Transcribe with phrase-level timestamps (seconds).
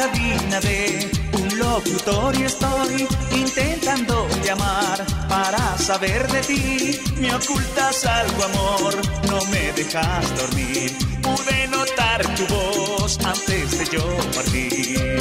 [0.00, 3.06] cabina de un locutorio estoy
[3.36, 7.00] intentando llamar para saber de ti.
[7.18, 8.94] Me ocultas algo, amor,
[9.28, 10.96] no me dejas dormir.
[11.20, 15.18] Pude notar tu voz antes de yo partir.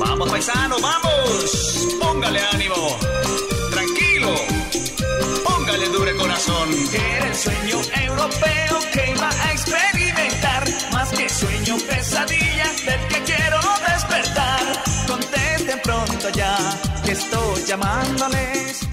[0.00, 1.86] Vamos, paisano, vamos.
[2.00, 2.98] Póngale ánimo.
[3.70, 4.34] Tranquilo.
[5.44, 6.68] Póngale dure corazón.
[6.92, 10.64] Era el sueño europeo que iba a experimentar.
[10.92, 13.59] Más que sueño, pesadilla del que quiero.
[17.04, 18.86] Que estoy llamándoles.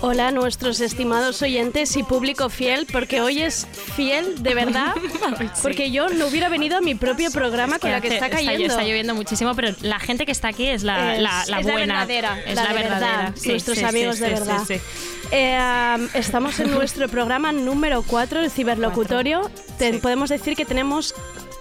[0.00, 4.94] Hola a nuestros estimados oyentes y público fiel, porque hoy es fiel de verdad,
[5.62, 8.64] porque yo no hubiera venido a mi propio programa con la que está cayendo.
[8.68, 11.66] Está lloviendo muchísimo, pero la gente que está aquí es la, Es- la, la es
[11.66, 11.94] la buena.
[12.06, 13.32] verdadera, Es la la, de verdad, verdadera.
[13.36, 14.58] Sí, nuestros sí, amigos sí, de verdad.
[14.66, 14.80] sí, sí.
[15.30, 15.58] Eh,
[15.98, 19.50] um, estamos en nuestro programa número 4, el ciberlocutorio.
[19.78, 21.14] Te- Podemos decir que tenemos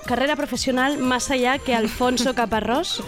[0.05, 3.01] carrera profesional más allá que Alfonso Caparrós.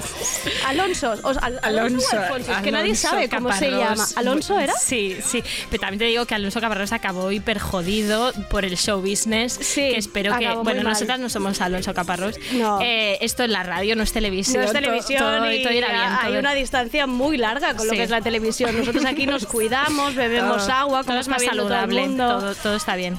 [0.67, 3.89] Alonso, o- Al- Alonso, Alfonso, es que nadie sabe cómo se Caparrós.
[3.89, 4.07] llama.
[4.15, 4.73] ¿Alonso era?
[4.73, 5.43] Sí, sí.
[5.69, 9.53] Pero también te digo que Alonso Caparrós acabó hiper jodido por el show business.
[9.61, 10.47] Sí, que espero que.
[10.63, 12.35] Bueno, nosotras no somos Alonso Caparrós.
[12.53, 12.79] No.
[12.81, 14.61] Eh, esto es la radio, no es televisión.
[14.61, 16.01] No es televisión todo, y todo irá bien.
[16.21, 17.97] hay todo- una distancia muy larga con lo Sí.
[17.97, 18.77] que es la televisión.
[18.77, 22.07] Nosotros aquí nos cuidamos, bebemos agua, todo es más saludable.
[22.15, 23.17] Todo, todo está bien.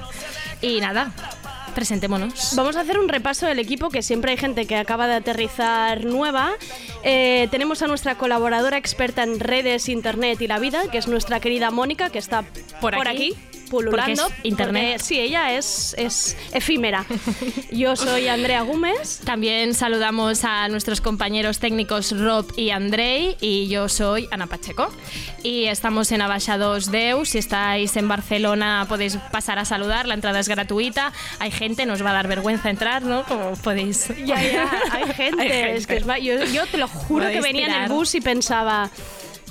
[0.60, 1.12] Y nada,
[1.75, 2.53] presentémonos.
[2.56, 6.05] Vamos a hacer un repaso del equipo, que siempre hay gente que acaba de aterrizar
[6.05, 6.53] nueva.
[7.03, 11.41] Eh, tenemos a nuestra colaboradora experta en redes, internet y la vida, que es nuestra
[11.41, 12.42] querida Mónica, que está
[12.80, 13.33] por, Por aquí.
[13.33, 14.22] aquí, pululando.
[14.25, 14.92] porque es internet.
[14.98, 17.05] porque, sí, ella es, es efímera.
[17.70, 19.20] Yo soy Andrea Gómez.
[19.25, 24.91] También saludamos a nuestros compañeros técnicos Rob y Andrei y yo soy Ana Pacheco.
[25.42, 27.30] Y estamos en Abaixados Deus.
[27.30, 31.12] Si estáis en Barcelona podéis pasar a saludar, la entrada es gratuita.
[31.39, 33.25] Hay gente, nos va a dar vergüenza entrar, ¿no?
[33.25, 34.08] Como podéis.
[34.25, 35.42] Ya, ya, hay gente.
[35.42, 35.77] Hay gente.
[35.77, 37.89] Es que va- yo, yo te lo juro que Podéis venía en el tirar.
[37.91, 38.90] bus y pensaba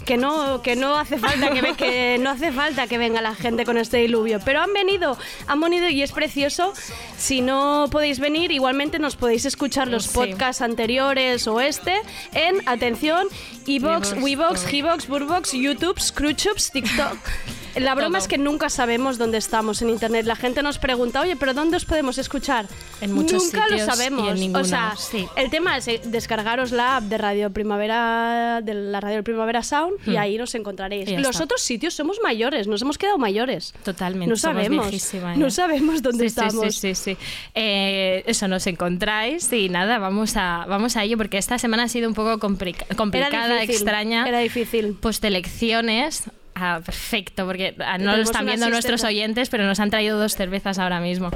[0.05, 3.35] que no, que no hace falta que, ve- que no hace falta que venga la
[3.35, 4.39] gente con este diluvio.
[4.43, 6.73] Pero han venido, han venido y es precioso.
[7.17, 10.09] Si no podéis venir, igualmente nos podéis escuchar los Sí.
[10.13, 12.01] podcasts anteriores o este
[12.33, 13.27] en atención,
[13.67, 14.27] Evox, todo.
[14.27, 17.17] Hivox, Burbox, YouTube, Screwchups, TikTok.
[17.75, 18.17] La broma Todo.
[18.19, 20.25] es que nunca sabemos dónde estamos en internet.
[20.25, 22.65] La gente nos pregunta, oye, pero ¿dónde os podemos escuchar?
[23.01, 24.39] En muchos Nunca lo sitios y en sabemos.
[24.39, 25.27] ninguno, o sea, sí.
[25.35, 29.93] el tema es eh, descargaros la app de Radio Primavera, de la Radio Primavera Sound,
[30.07, 31.09] y ahí nos encontraréis.
[31.09, 31.15] Hmm.
[31.17, 31.43] Los está.
[31.45, 33.73] otros sitios somos mayores, nos hemos quedado mayores.
[33.83, 34.29] Totalmente.
[34.29, 34.87] No sabemos.
[34.89, 36.75] viejísimas No sabemos dónde Sí, estamos.
[36.75, 37.17] Sí, sí, sí.
[37.55, 41.87] Eh, eso nos encontráis y nada, vamos a, vamos a ello porque esta semana ha
[41.87, 44.27] sido un poco complica- complicada, difícil, extraña.
[44.27, 44.93] era difícil.
[44.93, 46.23] Postelecciones.
[46.55, 50.35] Ah, perfecto, porque ah, no lo están viendo nuestros oyentes, pero nos han traído dos
[50.35, 51.31] cervezas ahora mismo.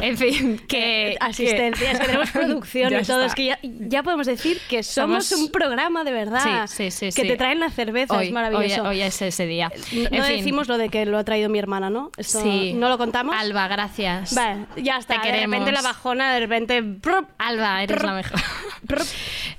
[0.00, 1.16] En fin, que...
[1.20, 3.24] Asistencia, es que tenemos producción Ya y todo.
[3.24, 6.66] Es que ya, ya podemos decir que somos, Somos- un programa de verdad.
[6.68, 7.28] Sí, sí, sí, Que sí.
[7.28, 8.82] te traen la cerveza, Hoy, es maravilloso.
[8.82, 9.70] Hoy, hoy es ese día.
[9.92, 12.10] no En no fin, decimos lo de que lo ha traído mi hermana, ¿no?
[12.16, 12.72] Esto Sí.
[12.74, 13.36] no lo contamos.
[13.38, 14.34] Alba, gracias.
[14.34, 15.20] Vale, ya está.
[15.20, 16.82] Te de repente la bajona, de repente.
[17.38, 18.40] Alba, eres la mejor.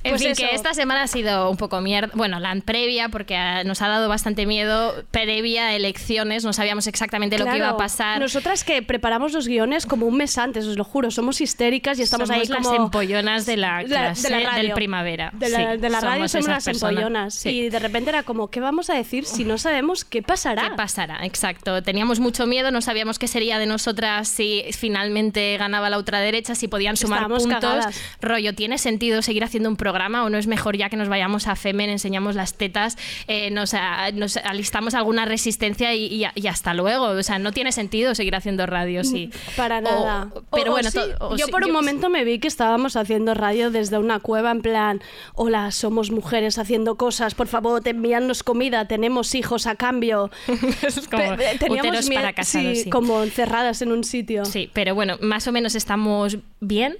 [0.04, 0.44] En Pues fin, eso.
[0.44, 2.12] que esta semana ha sido un poco mierda.
[2.14, 5.03] Bueno, la previa, porque ah, nos ha dado bastante miedo.
[5.12, 8.20] Previa a elecciones, no sabíamos exactamente lo que iba a pasar.
[8.20, 12.02] Nosotras que preparamos los guiones como un mes antes, os lo juro, somos histéricas y
[12.04, 12.86] estamos Somos ahí las como...
[12.86, 14.62] empollonas de la clase radio.
[14.64, 15.32] del primavera.
[15.34, 16.92] De la, Sí, de la radio somos las personas.
[16.92, 17.34] empollonas.
[17.36, 17.50] Sí.
[17.50, 20.70] Y de repente era como, ¿qué vamos a decir si no sabemos qué pasará?
[20.70, 21.26] ¿Qué pasará?
[21.26, 21.82] Exacto.
[21.84, 26.68] Teníamos mucho miedo, no sabíamos qué sería de nosotras si finalmente ganaba la ultraderecha, si
[26.68, 27.62] podían sumar Estábamos puntos.
[27.62, 28.02] cagadas.
[28.22, 31.48] Rollo, ¿tiene sentido seguir haciendo un programa o no es mejor ya que nos vayamos
[31.48, 32.98] a Femen, enseñamos las tetas,
[33.28, 37.06] eh, nos, a- nos alistamos alguna resistencia y, y- y hasta luego?
[37.06, 39.30] O sea, no tiene sentido seguir haciendo radio, sí.
[39.56, 40.30] Para O- nada.
[40.52, 42.96] pero O- bueno, sí, to- o yo sí, por un momento me vi que estábamos
[42.96, 45.02] haciendo radio desde una cueva en plan,
[45.36, 50.30] hola, somos mujeres haciendo cosas, por favor, te envíanos comida, tenemos hijos a cambio.
[50.84, 52.90] Es como Pe- teníamos miedo- para casados, sí, sí.
[52.90, 54.46] como encerradas en un sitio.
[54.46, 56.98] Sí, pero bueno, más o menos estamos bien,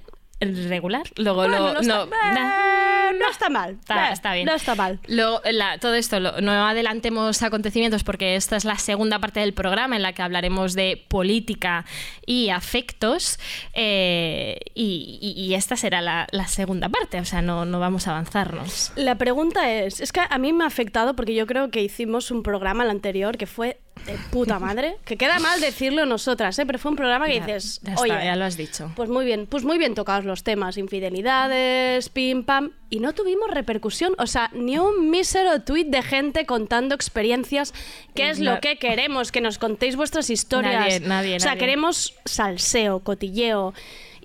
[0.68, 1.02] regular.
[1.16, 3.12] Luego Bueno, lo, no, está, no, eh, nah.
[3.18, 3.70] no está mal.
[3.80, 4.46] Está, eh, está bien.
[4.46, 5.00] No está mal.
[5.06, 9.54] Lo- la- todo esto, lo- no adelantemos acontecimientos porque esta es la segunda parte del
[9.54, 11.84] programa en la que hablaremos de política
[12.26, 13.38] y afectos
[13.74, 18.06] eh, y, y- y esta será la, la segunda parte, o sea, no, no vamos
[18.08, 18.92] a avanzarnos.
[18.96, 22.30] La pregunta es, es que a mí me ha afectado porque yo creo que hicimos
[22.30, 26.66] un programa el anterior que fue de puta madre, que queda mal decirlo nosotras, ¿eh?
[26.66, 28.92] pero fue un programa que Ya- dices, ya está, oye, ya lo has dicho.
[28.96, 33.50] Pues muy bien, pues muy bien tocados los temas, infidelidades, pim pam, y no tuvimos
[33.50, 37.72] repercusión, o sea, ni un mísero tuit de gente contando experiencias,
[38.14, 38.54] que es No.
[38.54, 40.74] lo que queremos, que nos contéis vuestras historias.
[40.74, 41.60] Nadie, nadie, o sea, nadie.
[41.60, 43.72] queremos salseo, cotilleo.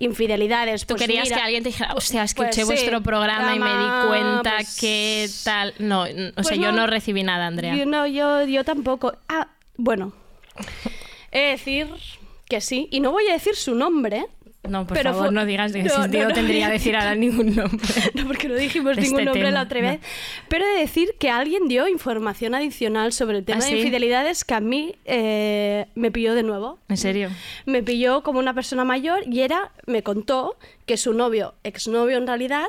[0.02, 0.86] infidelidades.
[0.86, 3.58] Tú Pues querías mira, que alguien te dijera, hostia, escuché pues sí, vuestro programa y
[3.58, 5.74] me di cuenta pues- que tal.
[5.78, 6.06] No, o
[6.36, 6.78] Pues sea, yo no.
[6.78, 7.76] no recibí nada, Andrea.
[7.76, 9.12] Yo, no, yo, yo tampoco.
[9.28, 9.48] Ah,
[9.80, 10.12] bueno.
[11.32, 11.88] He de decir
[12.48, 12.88] que sí.
[12.90, 14.26] Y no voy a decir su nombre.
[14.68, 17.88] No, por pero favor, no digas que No, tendría a decir ahora ningún nombre.
[18.14, 20.00] No, porque no dijimos Este ningún nombre tema, la otra vez.
[20.48, 23.76] Pero he de decir que alguien dio información adicional sobre el tema ¿Ah, de sí?
[23.78, 26.78] infidelidades que a mí eh, me pilló de nuevo.
[26.88, 27.30] En serio.
[27.64, 32.26] Me pilló como una persona mayor y era, me contó que su novio, exnovio en
[32.26, 32.68] realidad,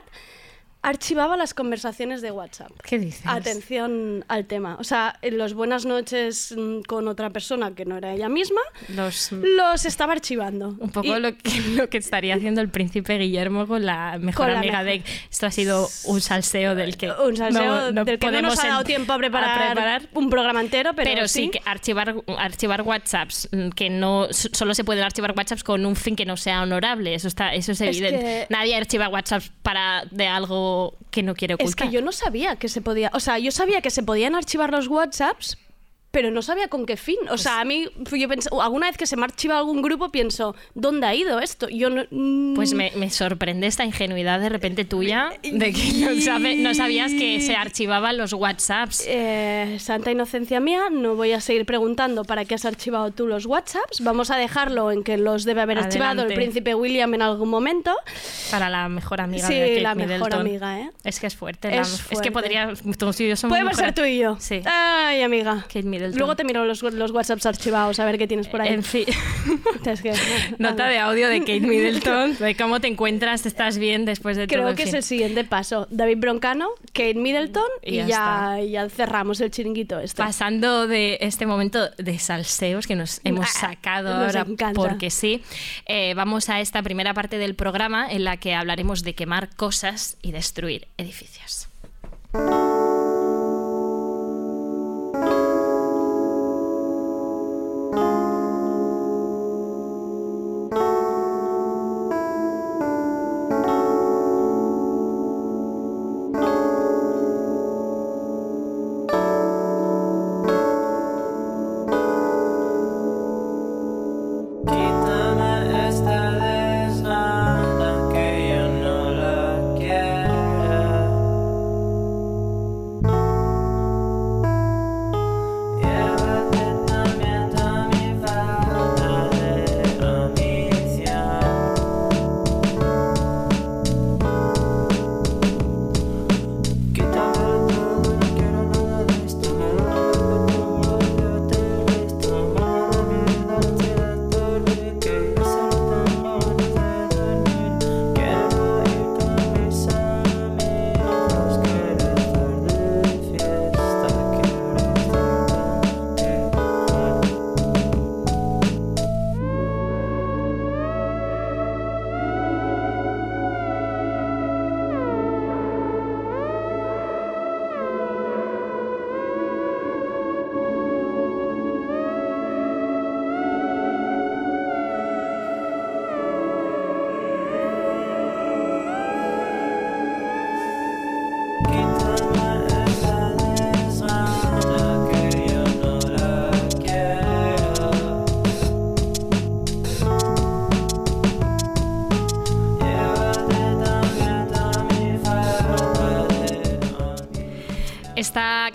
[0.84, 2.72] archivaba las conversaciones de WhatsApp.
[2.84, 3.22] ¿Qué dices?
[3.26, 4.78] Atención al tema.
[4.80, 8.62] O sea, en los buenas noches mm, con otra persona que no era ella misma,
[8.90, 10.76] Los, los estaba archivando.
[10.80, 14.48] un poco Y- lo, que, lo que estaría haciendo el príncipe Guillermo con la mejor
[14.48, 15.04] Con amiga de...
[15.30, 17.12] Esto ha sido un salseo del que...
[17.12, 20.10] un salseo del que no nos ha dado tiempo a preparar, a preparar.
[20.14, 24.74] un programa entero, pero, Pero, sí, que archivar, archivar WhatsApps, mm, que no so- solo
[24.74, 27.82] se pueden archivar WhatsApps con un fin que no sea honorable, eso está eso es
[27.82, 28.20] Es evidente.
[28.20, 30.71] que- Nadie archiva WhatsApps para de algo
[31.12, 31.88] que no quiere Es ocultar.
[31.90, 34.72] que yo no sabía que se podía, o sea, yo sabía que se podían archivar
[34.72, 35.58] los WhatsApps,
[36.12, 37.18] pero no sabía con qué fin.
[37.30, 40.56] O sea, a mí, yo pensé, alguna vez que se me archiva algún grupo, pienso,
[40.76, 41.70] ¿dónde ha ido esto?
[41.70, 42.04] Yo no.
[42.12, 46.74] mm, Pues me, me sorprende esta ingenuidad de repente tuya de que no, sabe- no
[46.74, 49.06] sabías que se archivaban los WhatsApps.
[49.08, 53.46] Eh, santa inocencia mía, no voy a seguir preguntando para qué has archivado tú los
[53.46, 54.02] WhatsApps.
[54.02, 57.96] Vamos a dejarlo en que los debe haber archivado el príncipe William en algún momento.
[58.50, 60.92] Para la mejor amiga Sí, de Kate la mejor amiga, ¿eh?
[61.04, 61.70] Es que es fuerte.
[61.72, 62.74] la- Es que podría.
[62.98, 64.38] Tú y yo somos Podemos ser tú y yo.
[64.40, 64.62] Sí.
[64.66, 65.62] Ay, amiga.
[65.68, 65.84] Kate
[66.16, 68.74] Luego te miro los, los WhatsApps archivados a ver qué tienes por ahí.
[68.74, 69.06] En fin.
[69.86, 70.14] Es que-
[70.60, 74.58] Nota de audio de Kate Middleton, de cómo te encuentras, estás bien después de todo.
[74.58, 75.88] Creo en que es el siguiente paso.
[75.90, 80.22] David Broncano, Kate Middleton Y y, ya ya, cerramos el chiringuito este.
[80.22, 84.80] Pasando de este momento de salseos que nos hemos Ah, sacado nos ahora encanta.
[84.80, 85.44] porque sí,
[85.88, 90.18] eh, vamos a esta primera parte del programa en la que hablaremos de quemar cosas
[90.22, 91.68] y destruir edificios.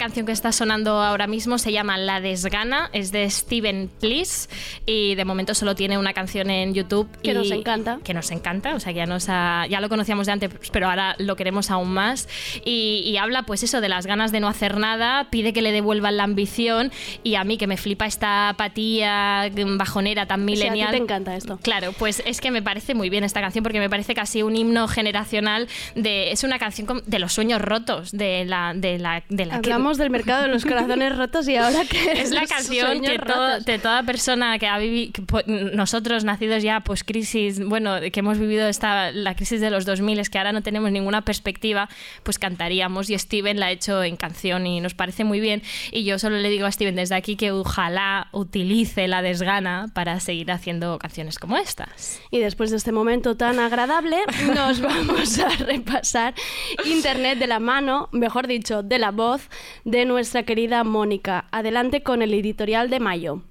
[0.07, 4.49] Canción que está sonando ahora mismo se llama La Desgana, es de Steven Please
[4.87, 7.09] y de momento solo tiene una canción en YouTube.
[7.23, 7.99] Que y- nos encanta.
[8.05, 10.89] Que nos encanta, o sea que ya, nos ha- ya lo conocíamos de antes, pero
[10.89, 12.29] ahora lo queremos aún más.
[12.65, 15.73] Y, y habla pues eso de las ganas de no hacer nada, pide que le
[15.73, 16.93] devuelvan la ambición
[17.25, 20.91] y a mí que me flipa esta apatía bajonera tan O sea, a ti millennial.
[20.93, 21.59] te encanta esto.
[21.63, 24.55] Claro, pues es que me parece muy bien esta canción porque me parece casi un
[24.57, 29.47] himno generacional de es una canción de los sueños rotos de la de la de
[29.47, 29.63] la que-
[29.97, 33.61] Hablamos del mercado de los corazones rotos y ahora que es la canción que todo-
[33.61, 35.13] de toda persona que ha vivido
[35.47, 40.19] nosotros nacidos ya pues crisis bueno que hemos vivido esta la crisis de los 2000
[40.19, 41.89] es que ahora no tenemos ninguna perspectiva
[42.23, 45.63] pues cantaríamos y Steven la ha hecho en canción y nos parece muy bien.
[45.93, 50.21] Y yo solo le digo a Steven desde aquí que ojalá utilice la desgana para
[50.21, 52.21] seguir haciendo canciones como estas.
[52.31, 54.17] Y después de este momento tan agradable,
[54.55, 56.35] nos vamos a repasar
[56.85, 59.49] Internet de la mano, mejor dicho, de la voz
[59.87, 61.49] de nuestra querida Mónica.
[61.53, 63.45] Adelante con el editorial de mayo.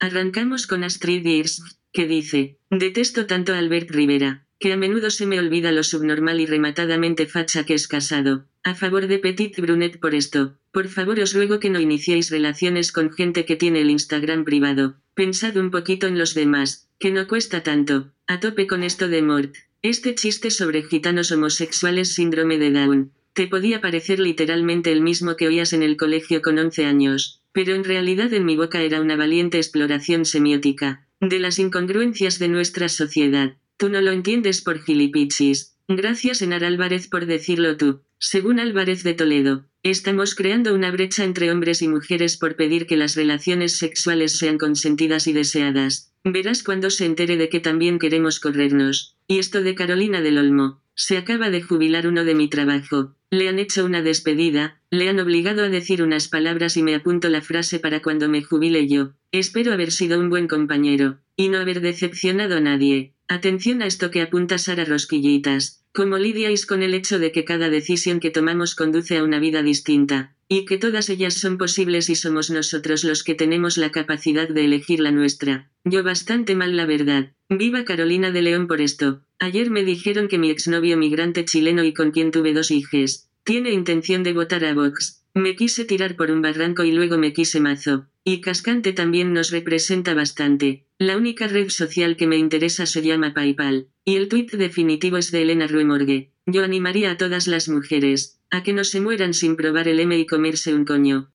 [0.00, 1.62] Arrancamos con Astrid Ears.
[1.92, 6.40] que dice, detesto tanto a Albert Rivera, que a menudo se me olvida lo subnormal
[6.40, 8.46] y rematadamente facha que es casado.
[8.64, 12.90] A favor de Petit Brunet por esto, por favor os ruego que no iniciéis relaciones
[12.90, 14.96] con gente que tiene el Instagram privado.
[15.14, 18.10] Pensad un poquito en los demás, que no cuesta tanto.
[18.26, 19.54] A tope con esto de Mort.
[19.82, 23.12] Este chiste sobre gitanos homosexuales síndrome de Down.
[23.34, 27.74] Te podía parecer literalmente el mismo que oías en el colegio con 11 años, pero
[27.74, 32.88] en realidad en mi boca era una valiente exploración semiótica, de las incongruencias de nuestra
[32.88, 33.56] sociedad.
[33.76, 35.74] Tú no lo entiendes por gilipichis.
[35.88, 38.02] Gracias Enar Álvarez por decirlo tú.
[38.18, 42.96] Según Álvarez de Toledo, estamos creando una brecha entre hombres y mujeres por pedir que
[42.96, 46.14] las relaciones sexuales sean consentidas y deseadas.
[46.22, 49.16] Verás cuando se entere de que también queremos corrernos.
[49.26, 50.83] Y esto de Carolina del Olmo.
[50.96, 53.14] Se acaba de jubilar uno de mi trabajo.
[53.30, 57.28] Le han hecho una despedida, le han obligado a decir unas palabras y me apunto
[57.28, 59.12] la frase para cuando me jubile yo.
[59.32, 63.12] Espero haber sido un buen compañero, y no haber decepcionado a nadie.
[63.26, 65.83] Atención a esto que apunta Sara Rosquillitas.
[65.96, 69.62] ¿Cómo lidiáis con el hecho de que cada decisión que tomamos conduce a una vida
[69.62, 70.34] distinta?
[70.48, 74.64] Y que todas ellas son posibles y somos nosotros los que tenemos la capacidad de
[74.64, 75.70] elegir la nuestra.
[75.84, 77.30] Yo bastante mal la verdad.
[77.48, 79.22] Viva Carolina de León por esto.
[79.38, 83.70] Ayer me dijeron que mi exnovio migrante chileno y con quien tuve dos hijes, tiene
[83.70, 85.22] intención de votar a Vox.
[85.32, 88.06] Me quise tirar por un barranco y luego me quise mazo.
[88.24, 90.83] Y Cascante también nos representa bastante.
[90.98, 93.88] La única red social que me interesa se llama PayPal.
[94.04, 96.30] Y el tuit definitivo es de Elena Ruemorgue.
[96.46, 100.16] Yo animaría a todas las mujeres a que no se mueran sin probar el M
[100.16, 101.33] y comerse un coño.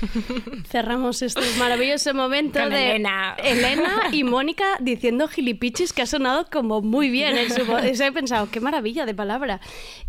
[0.68, 3.36] Cerramos este maravilloso momento Con de Elena.
[3.42, 7.82] Elena y Mónica diciendo gilipichis que ha sonado como muy bien en su voz.
[7.82, 9.60] He pensado, qué maravilla de palabra.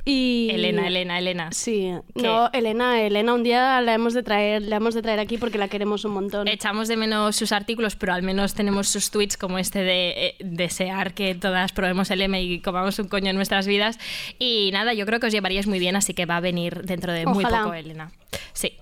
[0.06, 0.50] Y...
[0.52, 1.52] Elena, Elena, Elena.
[1.52, 5.38] Sí, no, Elena, Elena un día la hemos de traer, la hemos de traer aquí
[5.38, 6.48] porque la queremos un montón.
[6.48, 10.36] Echamos de menos sus artículos, pero al menos tenemos sus tweets como este de eh,
[10.40, 14.00] desear que todas probemos el M y comamos un coño en nuestras vidas.
[14.40, 17.14] Y nada, yo creo que os llevaríais muy bien, así que va a venir dentro
[17.14, 17.64] de muy Ojalá.
[17.64, 18.12] poco, Elena.
[18.54, 18.74] Sí.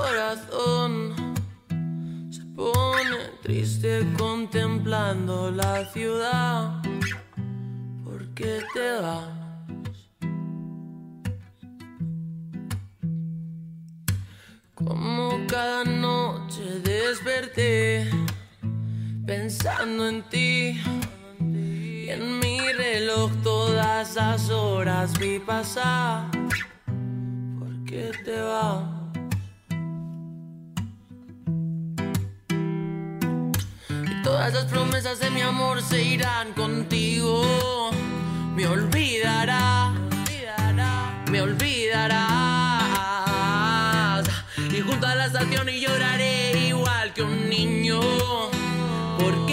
[0.00, 1.14] Corazón
[2.30, 6.82] se pone triste contemplando la ciudad.
[8.04, 9.28] ¿Por qué te vas?
[14.74, 18.10] Como cada noche desperté
[19.26, 20.80] pensando en ti.
[21.40, 26.30] Y en mi reloj todas las horas vi pasar.
[27.58, 28.89] ¿Por qué te vas?
[34.40, 37.90] Todas las promesas de mi amor se irán contigo.
[38.56, 39.92] Me olvidará,
[41.30, 42.24] me olvidarás.
[44.72, 48.00] Y junto a la estación y lloraré igual que un niño.
[49.18, 49.44] ¿Por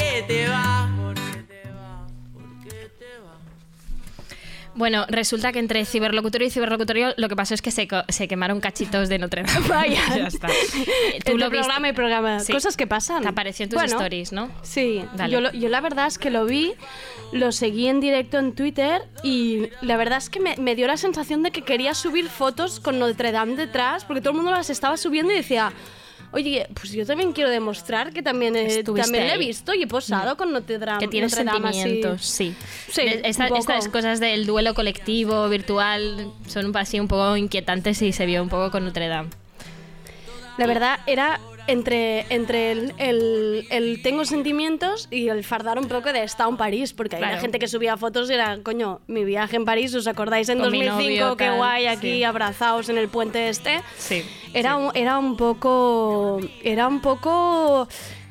[4.77, 8.59] Bueno, resulta que entre ciberlocutorio y ciberlocutorio lo que pasó es que se, se quemaron
[8.61, 9.59] cachitos de Notre Dame.
[9.67, 10.01] Vaya.
[10.15, 10.47] ya está.
[10.47, 12.37] Eh, Entre programa y programa.
[12.51, 13.23] Cosas que pasan.
[13.23, 14.49] Te apareció en tus Bueno, stories, ¿no?
[14.61, 16.73] Sí, lo- yo la verdad es que lo vi,
[17.31, 20.97] lo seguí en directo en Twitter y la verdad es que me, me dio la
[20.97, 24.69] sensación de que quería subir fotos con Notre Dame detrás porque todo el mundo las
[24.69, 25.73] estaba subiendo y decía,
[26.37, 29.87] oye, pues yo también quiero demostrar que también, Estuviste también le he visto y he
[29.87, 30.99] posado con Notre Dame.
[30.99, 31.07] Que
[31.65, 31.77] así.
[31.79, 32.55] sentimientos, sí.
[33.23, 38.41] Esta- estas cosas del duelo colectivo, virtual, son así un poco inquietantes y se vio
[38.43, 39.29] un poco con Notre Dame.
[40.57, 46.11] La verdad era entre, entre el, el- el tengo sentimientos y el fardar un poco
[46.13, 47.41] de estado en París, porque hay Claro.
[47.41, 50.71] gente que subía fotos y era, coño, mi viaje en París, ¿os acordáis en Con
[50.71, 51.23] mi 2005?
[51.23, 52.23] novio, qué tal, guay, aquí sí.
[52.23, 53.81] abrazados en el puente este.
[53.97, 54.23] Sí.
[54.53, 56.39] Era, un, era un poco...
[56.63, 57.87] Era un poco...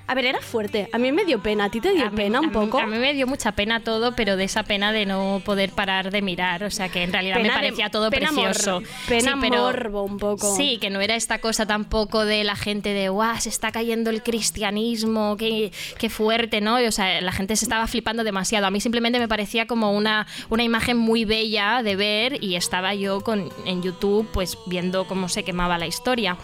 [0.09, 0.89] A ver, era fuerte.
[0.93, 1.65] A mí me dio pena.
[1.65, 2.79] ¿A ti te dio A mí- pena a un mí- poco?
[2.79, 6.11] A mí me dio mucha pena todo, pero de esa pena de no poder parar
[6.11, 6.63] de mirar.
[6.65, 8.81] O sea, que en realidad Pena me de- parecía todo pena precioso.
[8.81, 10.55] mor- pena Sí, pero- morbo un poco.
[10.57, 14.11] Sí, que no era esta cosa tampoco de la gente de, guau, se está cayendo
[14.11, 14.23] el
[14.67, 16.77] cristianismo, qué, qué fuerte, ¿no?
[16.77, 18.67] O sea, la gente se estaba flipando demasiado.
[18.67, 22.95] A mí simplemente me parecía como una, una imagen muy bella de ver y estaba
[22.95, 26.37] yo con, en YouTube pues viendo cómo se quemaba la historia.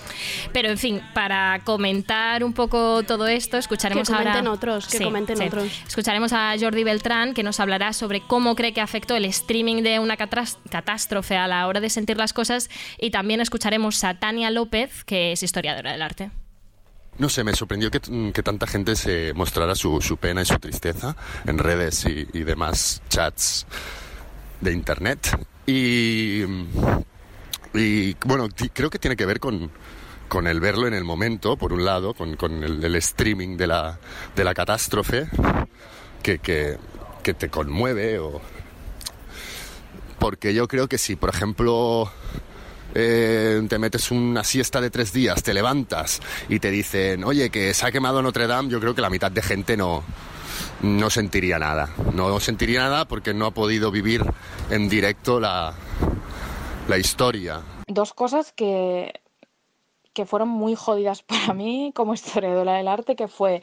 [0.52, 4.52] Pero en fin, para comentar un poco todo esto, escucharemos Que comenten ahora...
[4.52, 5.82] otros, que comenten otros.
[5.86, 9.98] Escucharemos a Jordi Beltrán que nos hablará sobre cómo cree que afectó el streaming de
[9.98, 15.04] una catástrofe a la hora de sentir las cosas y también escucharemos a Tania López,
[15.04, 16.30] que es historiadora del arte.
[17.18, 20.58] No sé, me sorprendió que, que tanta gente se mostrara su, su pena y su
[20.58, 23.66] tristeza en redes y, y demás chats
[24.62, 25.38] de internet.
[25.66, 26.42] Y,
[27.74, 29.70] y bueno, creo que tiene que ver con,
[30.32, 33.98] con el verlo en el momento, por un lado, con, el, streaming de la,
[34.34, 35.26] de la catástrofe,
[36.22, 36.78] que, que,
[37.22, 38.40] que te conmueve o...
[40.18, 42.10] Porque yo creo que si, por ejemplo,
[42.94, 47.74] eh, te metes una siesta de tres días, te levantas y te dicen, oye, que
[47.74, 50.02] se ha quemado Notre Dame, yo creo que la mitad de gente no,
[50.80, 51.90] no sentiría nada.
[52.14, 54.24] No sentiría nada porque no ha podido vivir
[54.70, 55.74] en directo la,
[56.88, 57.60] la historia.
[57.86, 59.12] dos cosas que,
[60.12, 63.62] que fueron muy jodidas para mí como historiadora del arte, que fue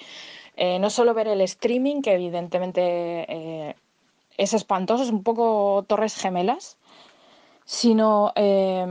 [0.57, 2.81] eh, no solo ver el streaming, que evidentemente
[3.29, 3.75] eh,
[4.37, 6.77] es espantoso, es un poco torres gemelas,
[7.65, 8.85] sino eh,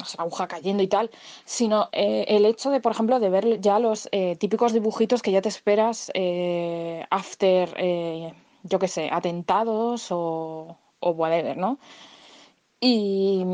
[0.00, 1.10] o sea, aguja cayendo y tal,
[1.44, 4.08] sino eh, el hecho de, por ejemplo, de ver ya los
[4.38, 6.10] típicos dibujitos que ya te esperas
[7.10, 8.34] after,
[8.64, 11.78] yo qué sé, atentados o, o whatever, ¿no?
[12.80, 13.44] Y,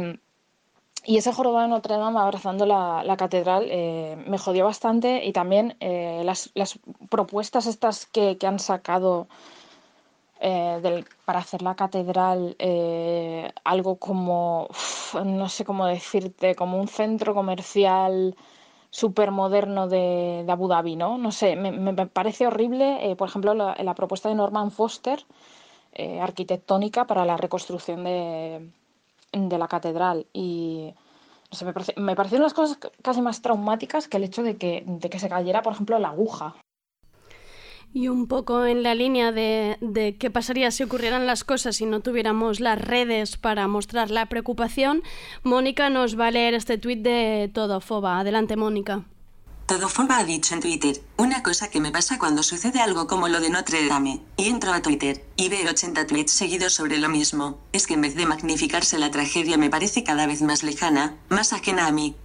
[1.05, 5.33] y ese jorobado de Notre Dame abrazando la, la catedral eh, me jodió bastante y
[5.33, 6.79] también eh, las, las
[7.09, 9.29] propuestas estas que, que han sacado
[10.41, 12.57] eh, del- para hacer la catedral
[13.65, 14.69] algo como,
[15.25, 18.35] no sé cómo decirte, como un centro comercial
[18.91, 21.19] súper moderno de, de Abu Dhabi, ¿no?
[21.19, 25.25] No sé, me, me- parece horrible, por ejemplo, la, propuesta de Norman Foster,
[26.23, 28.71] arquitectónica para la reconstrucción de,
[29.33, 30.95] de la catedral y
[31.51, 34.85] no sé, me, me parecieron las cosas casi más traumáticas que el hecho de que,
[34.87, 36.57] de que se cayera, por ejemplo, la aguja.
[37.93, 41.87] Y un poco en la línea de, de qué pasaría si ocurrieran las cosas si
[41.87, 45.03] no tuviéramos las redes para mostrar la preocupación,
[45.43, 48.21] Mónica nos va a leer este tuit de Todofoba.
[48.21, 49.07] Adelante, Mónica.
[49.71, 53.39] Todofoba ha dicho en Twitter, una cosa que me pasa cuando sucede algo como lo
[53.39, 57.61] de Notre Dame, y entro a Twitter, y veo 80 tweets seguidos sobre lo mismo,
[57.73, 61.53] es que en vez de magnificarse la tragedia me parece cada vez más lejana, más
[61.53, 62.17] ajena a mí.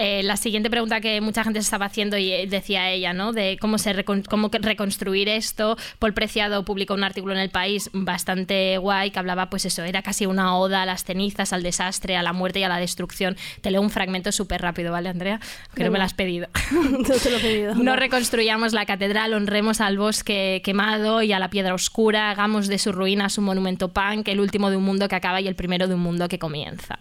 [0.00, 3.32] Eh, la siguiente pregunta que mucha gente se estaba haciendo y eh, decía ella, ¿no?
[3.32, 5.76] De cómo se recon- cómo reconstruir esto.
[5.98, 10.02] Paul Preciado publicó un artículo en El País bastante guay que hablaba, pues eso, era
[10.02, 13.36] casi una oda a las cenizas, al desastre, a la muerte y a la destrucción.
[13.60, 15.40] Te leo un fragmento súper rápido, ¿vale, Andrea?
[15.74, 16.46] Que no me lo has pedido.
[16.72, 17.74] No te lo he pedido.
[17.74, 22.78] No reconstruyamos la catedral, honremos al bosque quemado y a la piedra oscura, hagamos de
[22.78, 25.88] sus ruinas un monumento punk, el último de un mundo que acaba y el primero
[25.88, 27.00] de un mundo que comienza.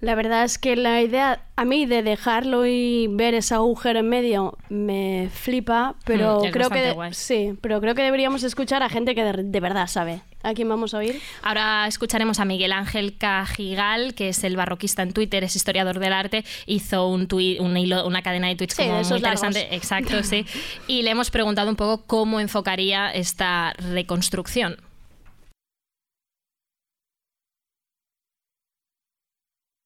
[0.00, 4.08] La verdad es que la idea a mí de dejarlo y ver ese agujero en
[4.08, 7.12] medio me flipa, pero Mm, es creo que guay.
[7.12, 10.22] sí, pero creo que deberíamos escuchar a gente que de, de verdad sabe.
[10.42, 11.20] ¿A quién vamos a oír?
[11.42, 16.14] Ahora escucharemos a Miguel Ángel Cajigal, que es el barroquista en Twitter, es historiador del
[16.14, 19.60] arte, hizo un tuit- un hilo- una cadena de tweets Sí, como de muy interesante,
[19.64, 19.76] largos.
[19.76, 20.46] exacto, sí,
[20.86, 24.78] y le hemos preguntado un poco cómo enfocaría esta reconstrucción.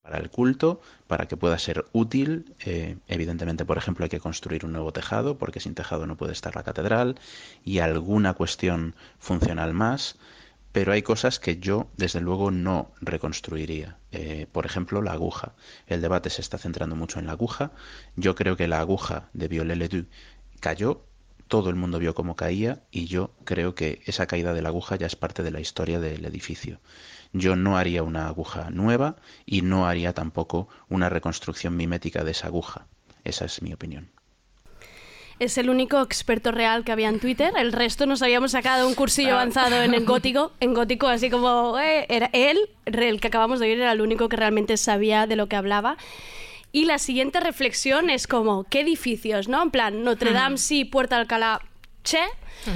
[0.05, 2.53] Para el culto, para que pueda ser útil.
[2.63, 6.31] Eh, evidentemente, por ejemplo, hay que construir un nuevo tejado, porque sin tejado no puede
[6.31, 7.19] estar la catedral,
[7.63, 10.17] y alguna cuestión funcional más,
[10.71, 13.97] pero hay cosas que yo, desde luego, no reconstruiría.
[14.11, 15.55] Eh, por ejemplo, la aguja.
[15.87, 17.71] El debate se está centrando mucho en la aguja.
[18.15, 20.05] Yo creo que la aguja de Viollet-le-Duc
[20.59, 21.01] cayó,
[21.47, 24.95] todo el mundo vio cómo caía, y yo creo que esa caída de la aguja
[24.95, 26.79] ya es parte de la historia del edificio.
[27.33, 32.47] Yo no haría una aguja nueva y no haría tampoco una reconstrucción mimética de esa
[32.47, 32.87] aguja.
[33.23, 34.09] Esa es mi opinión.
[35.37, 37.51] Es el único experto real que había en Twitter.
[37.57, 39.41] El resto nos habíamos sacado un cursillo Ah.
[39.41, 40.53] avanzado en el gótico.
[40.61, 44.29] En gótico, así como eh, era él, el que acabamos de oír, era el único
[44.29, 45.97] que realmente sabía de lo que hablaba.
[46.75, 49.63] Y la siguiente reflexión es como, ¿qué edificios, no?
[49.63, 51.61] En plan, Notre Dame sí, Puerta Alcalá,
[52.03, 52.19] che.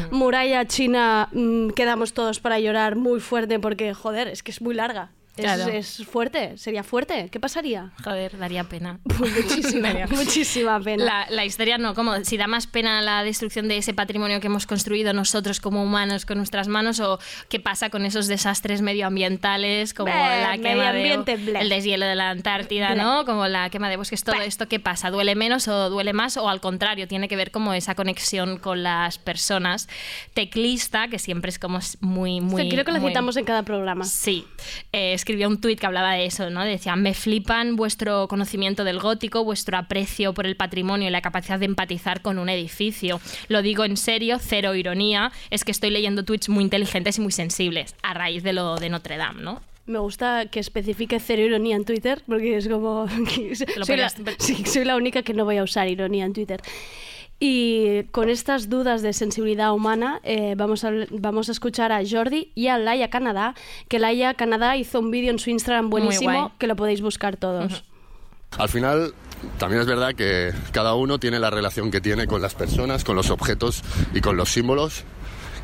[0.10, 4.74] Muralla China, mm, quedamos todos para llorar muy fuerte porque, joder, es que es muy
[4.74, 5.12] larga.
[5.40, 5.68] Es, Claro.
[5.72, 7.30] es fuerte, sería fuerte.
[7.32, 7.92] ¿Qué pasaría?
[8.04, 9.00] Joder, daría pena.
[9.20, 11.04] Muchísima, muchísima pena.
[11.04, 14.48] La, la historia no, como si da más pena la destrucción de ese patrimonio que
[14.48, 19.94] hemos construido nosotros como humanos con nuestras manos o qué pasa con esos desastres medioambientales
[19.94, 21.60] como Bleh, la quema medio de bleh.
[21.62, 23.02] el deshielo de la Antártida, Bleh.
[23.04, 23.26] ¿no?
[23.26, 26.50] Como la quema de bosques, todo esto qué pasa, duele menos o duele más o
[26.50, 29.88] al contrario, tiene que ver como esa conexión con las personas.
[30.34, 33.64] Teclista, que siempre es como muy muy Sí, creo que la muy- citamos en cada
[33.64, 34.06] programa.
[34.06, 34.46] Sí,
[34.92, 36.66] eh, escribió un tuit que hablaba de eso, ¿no?
[36.66, 41.60] Decía, me flipan vuestro conocimiento del gótico, vuestro aprecio por el patrimonio y la capacidad
[41.60, 43.22] de empatizar con un edificio.
[43.48, 47.32] Lo digo en serio, cero ironía, es que estoy leyendo tweets muy inteligentes y muy
[47.32, 49.62] sensibles a raíz de lo de Notre Dame, ¿no?
[49.86, 53.08] Me gusta que especifique cero ironía en Twitter, porque es como...
[53.84, 56.60] soy, la, soy la única que no voy a usar ironía en Twitter.
[57.40, 62.52] Y con estas dudas de sensibilidad humana, eh, vamos, a, vamos a escuchar a Jordi
[62.54, 63.56] y a Laia Canadá,
[63.88, 67.86] que Laia Canadá hizo un vídeo en su Instagram buenísimo, que lo podéis buscar todos.
[68.58, 69.14] Al final,
[69.58, 73.16] también es verdad que cada uno tiene la relación que tiene con las personas, con
[73.16, 75.04] los objetos y con los símbolos.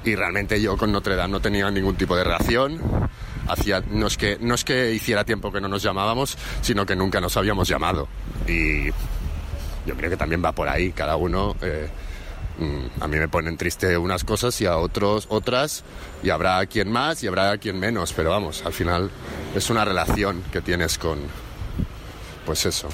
[0.06, 2.80] Y realmente yo con Notre Dame no tenía ningún tipo de relación.
[3.48, 6.96] Hacía, no, es que, no es que hiciera tiempo que no nos llamábamos, sino que
[6.96, 8.08] nunca nos habíamos llamado.
[8.48, 8.92] Y
[9.86, 10.92] yo creo que también va por ahí.
[10.92, 11.56] Cada uno.
[11.62, 11.88] eh,
[12.60, 15.84] mm, a mí me ponen triste unas cosas y a otros otras.
[16.24, 18.14] Y habrá quien más y habrá quien menos.
[18.14, 19.12] Pero vamos, al final
[19.56, 21.20] es una relación que tienes con,
[22.46, 22.90] pues eso,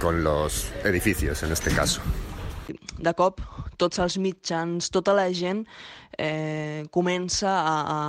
[0.00, 2.00] con los edificios en este caso.
[2.98, 3.40] de cop
[3.76, 5.64] tots els mitjans, tota la gent
[6.18, 8.00] eh, comença a, a,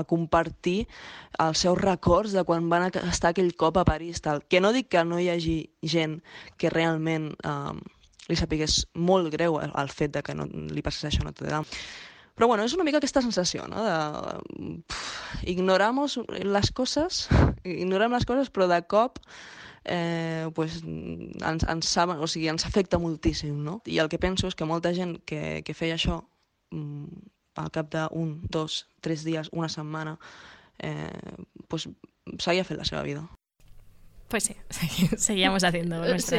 [0.00, 0.86] a compartir
[1.42, 4.22] els seus records de quan van estar aquell cop a París.
[4.24, 4.42] Tal.
[4.48, 6.20] Que no dic que no hi hagi gent
[6.58, 7.74] que realment eh,
[8.28, 11.50] li sapigués molt greu el, el fet de que no li passés això a Notre
[11.50, 11.68] Dame.
[12.34, 13.84] Però bueno, és una mica aquesta sensació, no?
[13.86, 17.28] De, pff, ignoramos les coses,
[17.62, 19.20] ignorem les coses, però de cop
[19.84, 23.78] eh, pues, ens, ens, saben, o sigui, ens afecta moltíssim, no?
[23.86, 26.24] I el que penso és que molta gent que, que feia això
[26.74, 30.18] mm, al cap d'un, dos, tres dies, una setmana,
[30.78, 31.36] eh,
[31.68, 31.88] pues,
[32.38, 33.24] seguia fent la seva vida.
[34.34, 34.56] Pues sí,
[35.16, 36.02] seguíamos haciendo.
[36.18, 36.36] Sí.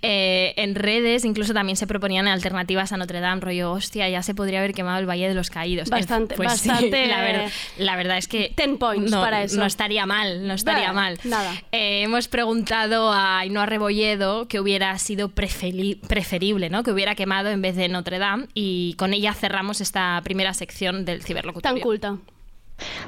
[0.00, 4.34] Eh, en redes incluso también se proponían alternativas a Notre Dame, rollo, hostia, ya se
[4.34, 5.90] podría haber quemado el Valle de los Caídos.
[5.90, 8.52] Bastante, Pues sí, bastante, la, ver- eh, la verdad es que...
[8.56, 9.58] Ten points no, para eso.
[9.58, 11.18] no estaría mal, no estaría mal.
[11.24, 11.52] nada.
[11.72, 16.82] Eh, hemos preguntado a Ainhoa Rebolledo que hubiera sido preferi- preferible, ¿no?
[16.82, 21.04] Que hubiera quemado en vez de Notre Dame y con ella cerramos esta primera sección
[21.04, 21.74] del ciberlocutorio.
[21.74, 22.16] Tan culta.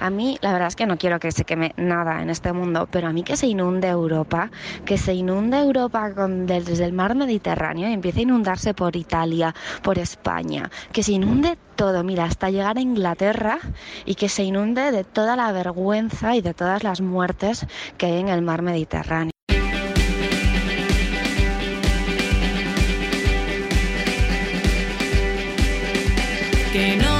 [0.01, 2.89] A mí, la verdad es que no quiero que se queme nada en este mundo,
[2.91, 4.51] pero a mí que se inunde Europa,
[4.85, 9.55] que se inunde Europa con- desde el mar Mediterráneo y empiece a inundarse por Italia,
[9.83, 13.59] por España, que se inunde todo, mira, hasta llegar a Inglaterra
[14.05, 17.67] y que se inunde de toda la vergüenza y de todas las muertes
[17.99, 19.31] que hay en el mar Mediterráneo.
[26.73, 27.14] Que no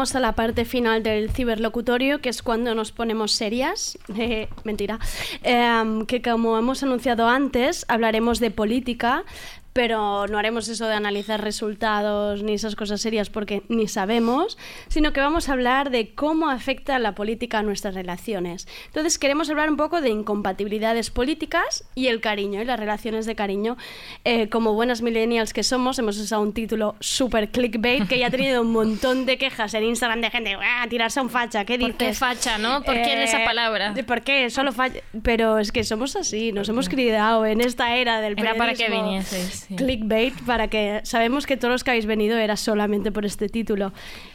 [0.00, 3.98] a la parte final del ciberlocutorio, que es cuando nos ponemos serias.
[4.20, 4.98] Eh, mentira.
[5.42, 9.24] Em, que como hemos anunciado antes, hablaremos de política,
[9.72, 15.12] pero no haremos eso de analizar resultados ni esas cosas serias porque ni sabemos, sino
[15.12, 18.66] que vamos a hablar de cómo afecta la política a nuestras relaciones.
[18.86, 23.34] Entonces queremos hablar un poco de incompatibilidades políticas y el cariño y las relaciones de
[23.34, 23.76] cariño.
[24.24, 28.30] Eh, como buenas millennials que somos, hemos usado un título super clickbait que ya ha
[28.30, 31.78] tenido un montón de quejas en Instagram de gente, "Ah, tirarse a un facha, ¿qué
[31.78, 31.94] dices?
[31.94, 32.82] ¿Por qué facha, no?
[32.82, 33.92] ¿Por qué esa palabra?
[33.92, 34.50] de ¿Por qué?
[34.50, 35.00] Solo facha.
[35.22, 38.84] Pero es que somos así, nos hemos criado en esta era del Era para que
[38.84, 39.59] periodismo vinieseis.
[39.68, 39.76] Sí.
[39.76, 43.92] clickbait para que sabemos que todos los que habéis venido era solamente por este título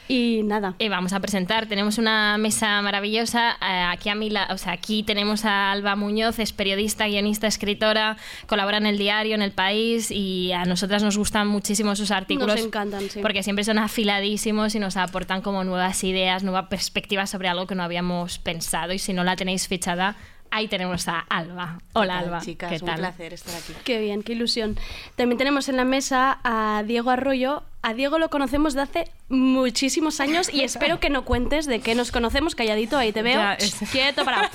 [0.08, 3.58] y nada Y vamos a presentar, tenemos una mesa maravillosa.
[3.62, 7.48] eh, aquí a mi la- o sea, aquí tenemos a Alba Muñoz, es periodista, guionista,
[7.48, 12.12] escritora, colabora en el diario, en el país y a nosotras nos gustan muchísimo sus
[12.12, 12.56] artículos.
[12.56, 13.20] Nos encantan, sí.
[13.22, 17.74] Porque siempre son afiladísimos y nos aportan como nuevas ideas, nueva perspectiva sobre algo que
[17.76, 18.94] no habíamos pensado.
[18.94, 20.16] Y si no la tenéis fichada,
[20.56, 21.80] ahí tenemos a Alba.
[21.94, 22.42] Hola, tal, Alba.
[22.42, 22.70] chicas?
[22.72, 22.98] ¿Qué Un tal?
[23.00, 23.74] placer estar aquí.
[23.84, 24.78] qué bien qué ilusión
[25.16, 30.20] también tenemos en la mesa a Diego Arroyo a Diego lo conocemos de hace muchísimos
[30.20, 33.36] años y espero que no cuentes de qué nos conocemos calladito ahí te veo.
[33.40, 34.50] Ya, es- quieto parado.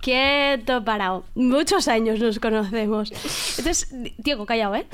[0.00, 1.24] Quieto parado.
[1.34, 3.12] Muchos años nos conocemos.
[3.58, 4.86] Entonces Di- Diego callado eh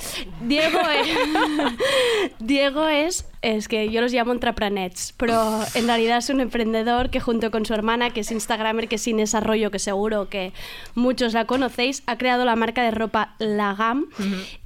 [0.43, 1.09] Diego es
[2.39, 7.21] Diego es es que yo los llamo intraprenets, pero en realidad es un emprendedor que
[7.21, 10.53] junto con su hermana, que es Instagramer, que es Inés Arroyo, que seguro que
[10.97, 14.07] muchos la conocéis, ha creado la marca de ropa Lagam.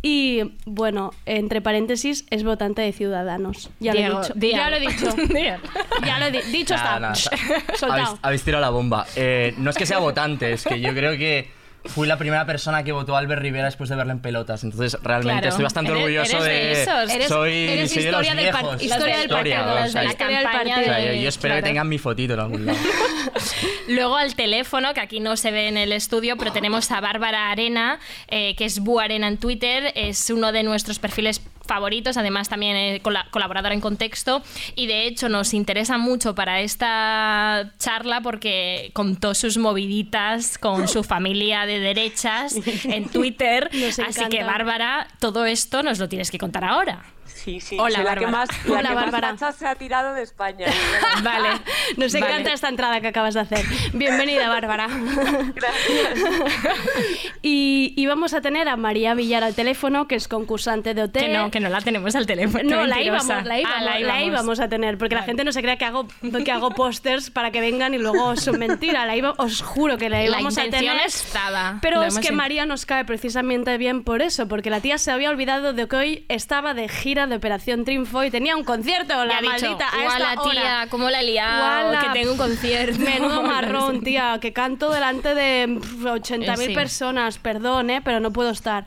[0.01, 3.71] Y, bueno, entre paréntesis, es votante de Ciudadanos.
[3.81, 4.33] Ya Diego, lo he dicho.
[4.37, 4.57] Diego.
[4.57, 5.17] Ya lo he dicho.
[6.07, 6.95] Ya lo he di- dicho está.
[6.97, 8.19] Está- habéis, Soltado.
[8.23, 9.07] habéis tirado la bomba.
[9.17, 11.51] Eh, no es que sea votante, es que yo creo que
[11.85, 14.63] fui la primera persona que votó a Albert Rivera después de verla en pelotas.
[14.63, 15.49] Entonces, realmente Claro.
[15.49, 17.11] estoy bastante Eres- orgulloso eres de esos.
[17.13, 18.83] Eres- soy, eres soy de los historia del viejos.
[18.83, 21.13] historia del Historia, partido, o las de sea, la historia del campaña o sea, partido.
[21.15, 21.63] yo, yo espero Claro.
[21.65, 22.79] que tengan mi fotito en algún lado.
[23.89, 27.51] Luego al teléfono, que aquí no se ve en el estudio, pero tenemos a Bárbara
[27.51, 32.49] Arena, eh, que es Bu Arena en Twitter, es uno de nuestros perfiles favoritos, además
[32.49, 34.43] también eh, cola- colaboradora en contexto
[34.75, 41.03] y de hecho nos interesa mucho para esta charla porque contó sus moviditas con su
[41.05, 43.71] familia de derechas en Twitter,
[44.07, 44.43] así que.
[44.45, 47.05] Bárbara, todo esto nos lo tienes que contar ahora.
[47.25, 47.77] Sí, sí.
[47.81, 49.29] Hola, soy la que más, la Hola, que más Bárbara.
[49.31, 50.67] fachas se ha tirado de España.
[51.25, 51.49] Vale,
[51.97, 52.27] Nos Vale.
[52.27, 53.65] encanta esta entrada que acabas de hacer.
[53.95, 54.87] Bienvenida, Bárbara.
[55.55, 56.19] Gracias.
[57.43, 61.13] y, y vamos a tener a María Villar al teléfono, que es concursante de OT.
[61.19, 62.63] Que no, que no la tenemos al teléfono.
[62.65, 65.63] No, la íbamos, la íbamos, Ah, la íbamos a tener, porque la gente no se
[65.63, 66.07] crea que hago,
[66.45, 69.07] que hago pósters para que vengan y luego son mentira.
[69.07, 71.07] La iba, os juro que la La íbamos a intención tener.
[71.09, 71.79] estaba.
[71.83, 75.31] Pero es que María nos cae precisamente bien por eso, porque la tía se había
[75.31, 79.27] olvidado de que hoy estaba de gira de Operación Triunfo y tenía un concierto, Me
[79.27, 80.51] la maldita, a "Guala, esta hora".
[80.53, 82.99] tía, cómo la he liado, Guala, que tengo un concierto.
[82.99, 86.75] Menudo marrón, tía, que canto delante de pff, 80.000 Eh, sí.
[86.75, 88.01] personas, perdón, ¿eh?
[88.03, 88.85] pero no puedo estar.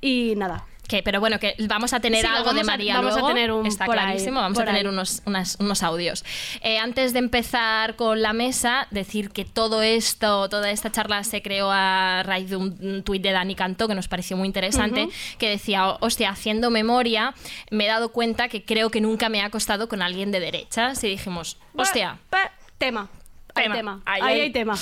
[0.00, 2.94] Y nada, Que, pero bueno, que vamos a tener Sí, algo de vamos a- María
[3.00, 6.24] vamos a tener un está por ahí, clarísimo, vamos a tener unos, unas- unos audios.
[6.60, 11.40] Eh, antes de empezar con la mesa, decir que todo esto, toda esta charla se
[11.40, 15.48] creó a raíz de un, tuit de Dani Cantó que nos pareció muy interesante, que
[15.48, 17.34] decía, hostia, haciendo memoria,
[17.70, 21.02] me he dado cuenta que creo que nunca me ha acostado con alguien de derechas
[21.02, 23.08] y dijimos, hostia, Pa- tema.
[23.56, 23.74] Hay Tema.
[23.76, 24.02] tema.
[24.04, 24.74] Ahí Ahí hay- hay tema.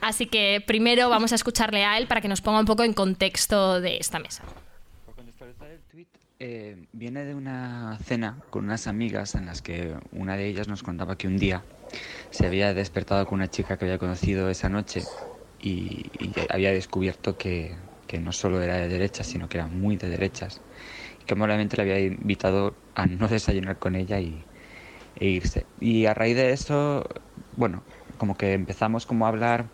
[0.00, 2.92] Así que primero vamos a escucharle a él para que nos ponga un poco en
[2.92, 4.42] contexto de esta mesa.
[5.04, 6.06] Por contextualizar el tweet,
[6.38, 10.82] eh, viene de una cena con unas amigas en las que una de ellas nos
[10.82, 11.64] contaba que un día
[12.30, 15.02] se había despertado con una chica que había conocido esa noche
[15.58, 20.08] y, había descubierto que, que no solo era de derechas, sino que era muy de
[20.08, 20.62] derechas.
[21.20, 24.46] Y que amablemente le había invitado a no desayunar con ella y,
[25.16, 25.66] e irse.
[25.80, 27.04] Y a raíz de eso,
[27.52, 27.84] bueno,
[28.18, 29.70] como que empezamos como a hablar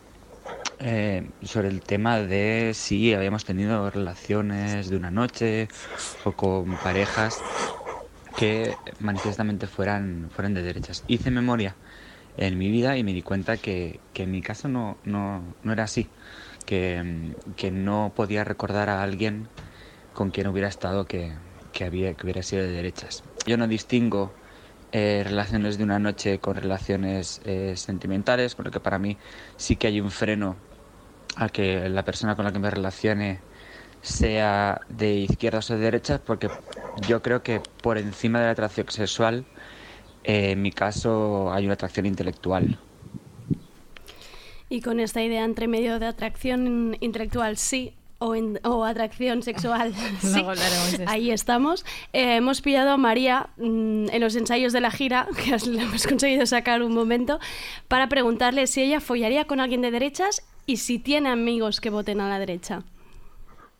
[0.83, 5.68] eh, sobre el tema de si habíamos tenido relaciones de una noche
[6.25, 7.40] o con parejas
[8.37, 11.05] que manifiestamente fueran, fueran de derechas.
[11.07, 11.77] Hice memoria
[12.37, 15.73] en mi vida y me di cuenta que, que en mi caso no, no, no
[15.73, 16.09] era así,
[16.66, 19.49] que, que no podía recordar a alguien
[20.12, 21.33] con quien hubiera estado que,
[21.73, 23.23] que, había, que hubiera sido de derechas.
[23.47, 24.33] Yo no distingo
[24.92, 29.16] eh, relaciones de una noche con relaciones eh, sentimentales, con lo que para mí
[29.57, 30.57] sí que hay un freno
[31.37, 33.40] a que la persona con la que me relacione
[34.03, 36.49] sea de izquierdas o de derechas, porque
[37.07, 39.45] yo creo que por encima de la atracción sexual,
[40.25, 42.79] eh, en mi caso hay una atracción intelectual.
[44.68, 49.92] Y con esta idea entre medio de atracción intelectual, sí, o, en- o atracción sexual.
[50.21, 50.45] Sí.
[51.07, 51.85] Ahí estamos.
[52.12, 56.07] Eh, hemos pillado a María mm, en los ensayos de la gira, que le hemos
[56.07, 57.38] conseguido sacar un momento,
[57.88, 62.20] para preguntarle si ella follaría con alguien de derechas y si tiene amigos que voten
[62.20, 62.83] a la derecha.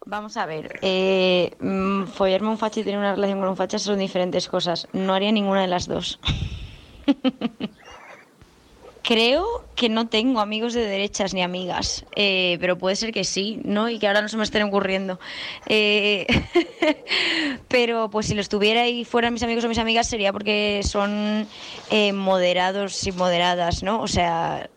[0.05, 3.79] Vamos a ver, eh, mm, follarme un facha y tener una relación con un facha
[3.79, 4.89] son diferentes cosas.
[4.93, 6.19] No haría ninguna de las dos.
[9.03, 13.61] Creo que no tengo amigos de derechas ni amigas, eh, pero puede ser que sí,
[13.65, 13.91] ¿no?
[13.91, 15.19] Y que ahora no se me estén ocurriendo.
[15.67, 16.27] Eh,
[17.69, 21.49] pero pues si los tuviera y fueran mis amigos o mis amigas sería porque son
[21.91, 24.01] eh, moderados y moderadas, ¿no?
[24.01, 24.71] O sea,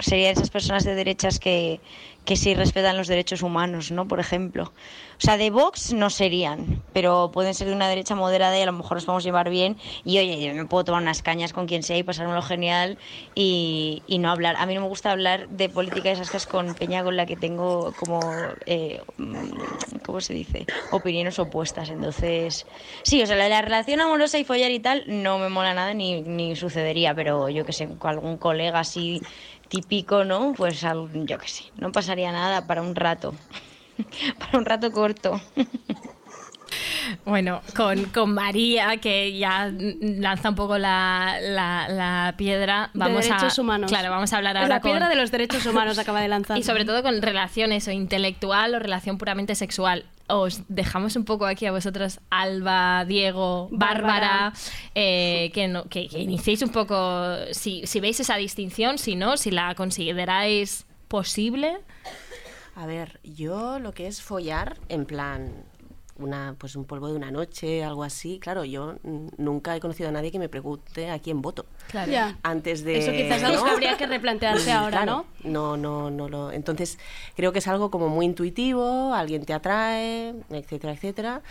[0.00, 1.80] serían esas personas de derechas que,
[2.24, 4.06] que sí respetan los derechos humanos, ¿no?
[4.06, 4.64] Por ejemplo.
[4.64, 8.66] O sea, de Vox no serían, pero pueden ser de una derecha moderada y a
[8.66, 9.76] lo mejor nos podemos llevar bien.
[10.04, 12.98] Y oye, yo me puedo tomar unas cañas con quien sea y pasármelo genial
[13.34, 14.56] y, y no hablar.
[14.58, 17.26] A mí no me gusta hablar de política y esas cosas con Peña con la
[17.26, 20.66] que tengo como, eh, mm, ¿cómo se dice?
[20.90, 21.90] Opiniones opuestas.
[21.90, 22.66] Entonces,
[23.02, 25.92] sí, o sea, la, la relación amorosa y follar y tal no me mola nada
[25.94, 29.22] ni, ni sucedería, pero yo que sé, con algún colega así
[29.70, 30.52] típico, ¿no?
[30.54, 33.34] Pues al- yo que sé, no pasaría nada para un rato.
[34.38, 35.40] para un rato corto.
[37.24, 43.24] Bueno, con, con María, que ya lanza un poco la, la- la piedra, De vamos
[43.24, 43.90] derechos a, humanos.
[43.90, 46.56] Claro, vamos a hablar ahora La piedra con- de los derechos humanos acaba de lanzar.
[46.58, 50.04] Y sobre todo con relaciones o intelectual o relación puramente sexual.
[50.32, 54.12] Os dejamos un poco aquí a vosotros, Alba, Diego, Bárbara,
[54.50, 54.52] Bárbara.
[54.94, 56.96] eh, que, no- que- que iniciéis un poco,
[57.52, 61.78] si, si veis esa distinción, si no, si la consideráis posible.
[62.76, 65.52] A ver, yo lo que es follar, en plan,
[66.20, 68.96] una, pues un polvo de una noche, algo así, claro, yo
[69.36, 71.66] nunca he conocido a nadie que me pregunte a quién voto.
[71.90, 72.10] Claro.
[72.10, 72.38] Ya.
[72.42, 72.98] Antes de.
[72.98, 73.64] Eso quizás es algo ¿no?
[73.64, 75.50] que habría que replantearse ahora, claro, ¿no?
[75.50, 76.52] No, no, no lo.
[76.52, 76.98] Entonces,
[77.36, 81.42] creo que es algo como muy intuitivo, alguien te atrae, etcétera, etcétera.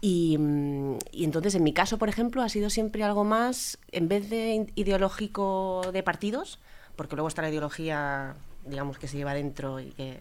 [0.00, 4.08] Y, mm, y entonces, en mi caso, por ejemplo, ha sido siempre algo más, en
[4.08, 6.58] vez de ideológico de partidos,
[6.96, 10.20] porque luego está la ideología, digamos, que se lleva dentro y que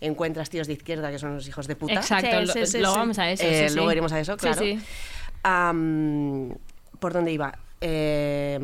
[0.00, 1.94] encuentras tíos de izquierda que son los hijos de puta.
[1.94, 3.44] Exacto, lo- luego vamos a eso.
[3.44, 3.94] Eh, sí, luego sí.
[3.94, 4.58] iremos a eso, Sí, claro.
[4.60, 4.78] sí.
[5.42, 6.54] Am,
[6.98, 7.58] ¿Por dónde iba?
[7.80, 8.58] Eh,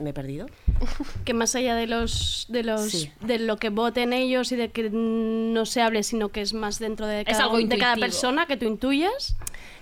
[0.00, 0.46] ¿Me he perdido?
[1.24, 3.12] que más allá de los de los Sí.
[3.20, 6.78] de lo que voten ellos y de que no se hable sino que es más
[6.78, 9.36] dentro de cada, algo de cada persona que tú intuyes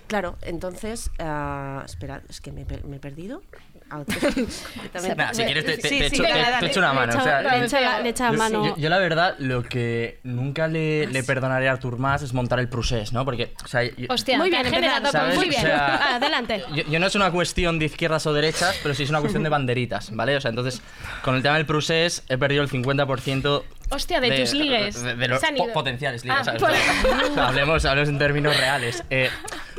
[0.07, 3.41] Claro, entonces, ah, espera, es que me, me he perdido.
[3.89, 4.03] Ah.
[5.15, 6.67] Nah, si quieres te, te- Sí, te sí, echo, venga, te- te dale.
[6.67, 7.13] echo una Le mano.
[7.13, 8.65] echa- o sea, le echa- le echa yo, mano.
[8.67, 12.59] yo- yo la verdad, lo que nunca le, le perdonaré a Artur más es montar
[12.59, 13.23] el procés, ¿no?
[13.23, 15.09] Porque, o sea, yo- Hostia, Muy bien, generado.
[15.35, 15.61] Muy bien.
[15.61, 16.63] O sea, Adelante.
[16.73, 19.43] yo, yo no es una cuestión de izquierdas o derechas, pero sí es una cuestión
[19.43, 20.35] de banderitas, ¿vale?
[20.35, 20.81] O sea, entonces,
[21.23, 25.01] con el tema del procés he perdido el 50% Hostia, de, tus ligues.
[25.01, 26.61] De, de los po- potenciales ligues, Ah, ¿sabes?
[26.61, 29.03] por- hablemos, hablemos en términos reales.
[29.09, 29.29] Eh,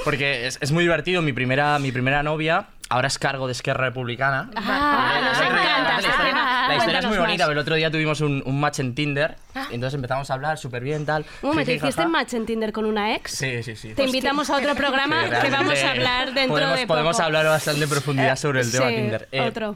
[0.05, 1.21] porque es, es muy divertido.
[1.23, 4.51] Mi primera, mi primera novia ahora es cargo de Esquerra Republicana.
[4.57, 6.01] Ah, nos encanta.
[6.01, 7.49] La historia, la historia es muy bonita, más.
[7.49, 9.37] pero el otro día tuvimos un, un match en Tinder
[9.71, 11.27] y entonces empezamos a hablar súper bien, tal.
[11.43, 12.09] un momento hiciste jaja.
[12.09, 13.93] match en Tinder con una ex Sí, sí, sí.
[13.95, 17.27] te invitamos a otro programa Sí, que vamos a hablar dentro podemos, de podemos poco.
[17.27, 19.29] hablar bastante en profundidad sobre el tema Sí, Tinder.
[19.33, 19.75] Eh, otro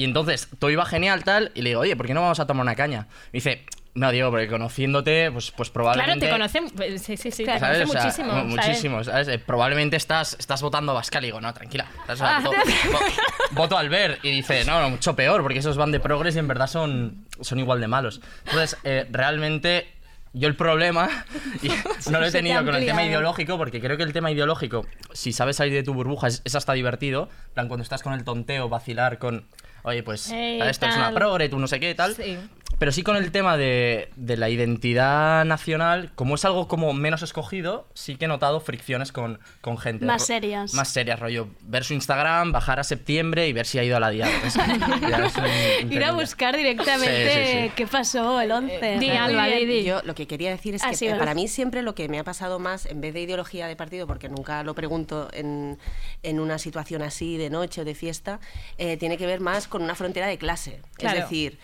[0.00, 2.46] y entonces todo iba genial, tal, y le digo, oye, ¿por qué no vamos a
[2.46, 3.08] tomar una caña?
[3.32, 6.26] Me dice, no, Diego, porque conociéndote, pues, pues Claro, probablemente.
[6.26, 6.70] te conocen.
[6.70, 7.78] pues, Sí, sí, sí, te ¿sabes?
[7.80, 8.32] conocen O sea, muchísimo.
[8.32, 8.66] mu- ¿sabes?
[8.68, 9.28] muchísimo, ¿sabes?
[9.28, 11.24] Eh, probablemente estás, estás votando a Bascal.
[11.24, 11.86] Y digo, no, tranquila.
[12.08, 12.40] O sea, Ah.
[12.44, 13.00] voto, vo-
[13.52, 14.20] voto al ver.
[14.22, 17.26] Y dice, no, no, mucho peor, porque esos van de progres y en verdad son,
[17.40, 18.20] son igual de malos.
[18.46, 19.88] Entonces, eh, realmente.
[20.34, 21.08] Yo el problema
[22.10, 25.32] no lo he tenido con el tema ideológico, porque creo que el tema ideológico, si
[25.32, 27.30] sabes salir de tu burbuja, es, es hasta divertido.
[27.48, 29.46] En plan, cuando estás con el tonteo, vacilar con,
[29.82, 32.14] oye, pues Ey, esto es una progre, tú no sé qué, tal.
[32.14, 32.38] Sí.
[32.78, 37.22] Pero sí con el tema de, de la identidad nacional, como es algo como menos
[37.22, 40.04] escogido, sí que he notado fricciones con, con gente.
[40.06, 40.74] Más serias.
[40.74, 41.48] Más serias, rollo.
[41.62, 44.14] Ver su Instagram, bajar a septiembre y ver si ha ido a la un
[45.92, 47.72] ir a buscar directamente Sí, sí, sí.
[47.76, 49.58] qué pasó el 11 Di, Muy Alba, bien.
[49.58, 49.84] di, di.
[49.84, 52.18] Yo lo que quería decir es Ah, que eh, para mí siempre lo que me
[52.18, 55.78] ha pasado más, en vez de ideología de partido, porque nunca lo pregunto en,
[56.22, 58.40] en una situación así de noche o de fiesta,
[58.78, 60.80] eh, tiene que ver más con una frontera de clase.
[60.94, 61.18] Claro.
[61.18, 61.58] Es decir,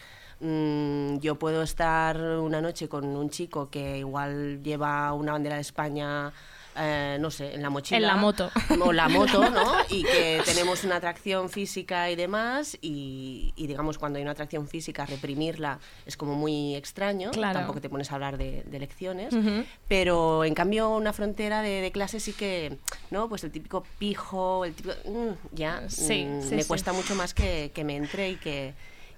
[0.45, 5.63] mm, yo puedo estar una noche con un chico que igual lleva una bandera de
[5.63, 6.33] España.
[6.77, 7.99] eh, no sé, en la mochila.
[7.99, 8.51] En la moto.
[8.81, 9.75] O la moto, ¿no?
[9.91, 12.77] Y que tenemos una atracción física y demás.
[12.83, 17.31] Y, y digamos, cuando hay una atracción física, reprimirla es como muy extraño.
[17.31, 17.61] Claro.
[17.61, 19.33] Tampoco te pones a hablar de, de elecciones.
[19.33, 19.65] Ujú.
[19.87, 22.77] Pero en cambio, una frontera de, de clase sí que,
[23.13, 23.29] ¿no?
[23.29, 24.97] Pues el típico pijo, el típico.
[25.05, 25.89] mm, ya.
[25.89, 26.69] Sí, mm, sí, me sí.
[26.69, 28.75] cuesta mucho más que, que me entre y que.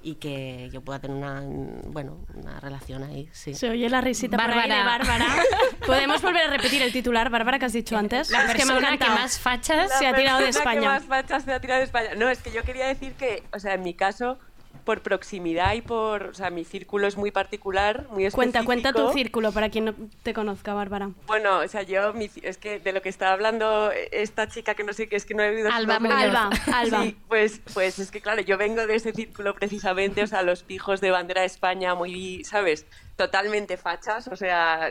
[0.07, 1.43] Y que yo pueda tener una,
[1.89, 3.55] bueno, una relación ahí, sí.
[3.55, 4.99] Se oye la risita por ahí de Bárbara.
[5.25, 5.43] Bárbara.
[5.87, 8.31] Podemos volver a repetir el titular, Bárbara, que has dicho antes.
[8.31, 9.19] La Es que me ha persona que encantado.
[9.21, 10.93] más fachas se ha tirado de persona que España.
[10.93, 12.11] más fachas se ha tirado de España.
[12.17, 14.39] No, es que yo quería decir que, o sea, en mi caso,
[14.87, 18.65] por proximidad y por, o sea, mi círculo es muy particular, muy específico.
[18.65, 21.11] Cuenta, cuenta tu círculo para quien no te conozca, Bárbara.
[21.27, 24.85] Bueno, o sea, yo, mi- es que de lo que estaba hablando esta chica que
[24.85, 25.97] no sé qué, es que no he oído su Alba.
[25.97, 27.03] Alba, Alba.
[27.03, 30.63] Sí, pues, pues es que claro, yo vengo de ese círculo precisamente, o sea, los
[30.63, 32.87] pijos de bandera de España muy, ¿sabes?
[33.17, 34.91] Totalmente fachas, o sea,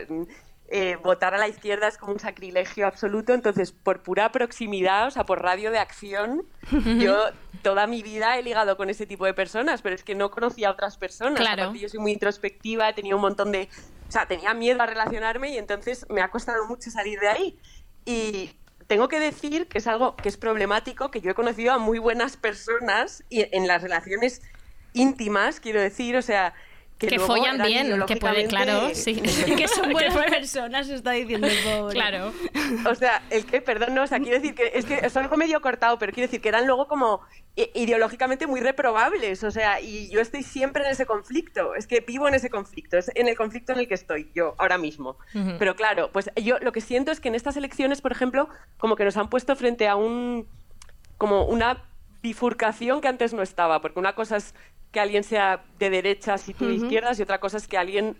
[0.68, 5.10] eh, votar a la izquierda es como un sacrilegio absoluto, entonces por pura proximidad, o
[5.12, 6.44] sea, por radio de acción,
[6.98, 7.16] yo
[7.62, 10.68] toda mi vida he ligado con ese tipo de personas, pero es que no conocía
[10.68, 11.38] a otras personas.
[11.38, 11.64] Claro.
[11.64, 13.68] Aparte, yo soy muy introspectiva, he tenido un montón de...
[14.08, 17.58] O sea, tenía miedo a relacionarme y entonces me ha costado mucho salir de ahí.
[18.04, 18.50] Y
[18.86, 21.98] tengo que decir que es algo que es problemático, que yo he conocido a muy
[21.98, 24.42] buenas personas y en las relaciones
[24.94, 26.54] íntimas, quiero decir, o sea...
[26.98, 29.22] Que, follan bien, que puede, ideológicamente- claro, sí.
[29.46, 31.92] Y que son buenas Que- personas, está diciendo el pobre.
[31.94, 32.32] Claro.
[32.90, 35.36] O sea, el que, perdón, no, o sea, quiero decir que es que es algo
[35.36, 37.20] medio cortado, pero quiero decir que eran luego como
[37.74, 42.28] ideológicamente muy reprobables, o sea, y yo estoy siempre en ese conflicto, es que vivo
[42.28, 45.18] en ese conflicto, es en el conflicto en el que estoy yo ahora mismo.
[45.58, 48.96] Pero claro, pues yo lo que siento es que en estas elecciones, por ejemplo, como
[48.96, 50.46] que nos han puesto frente a un
[51.18, 51.82] como una
[52.22, 54.54] bifurcación que antes no estaba, porque una cosa es
[54.96, 56.84] que alguien sea de derechas y tú de Ujú.
[56.84, 58.16] izquierdas y otra cosa es que alguien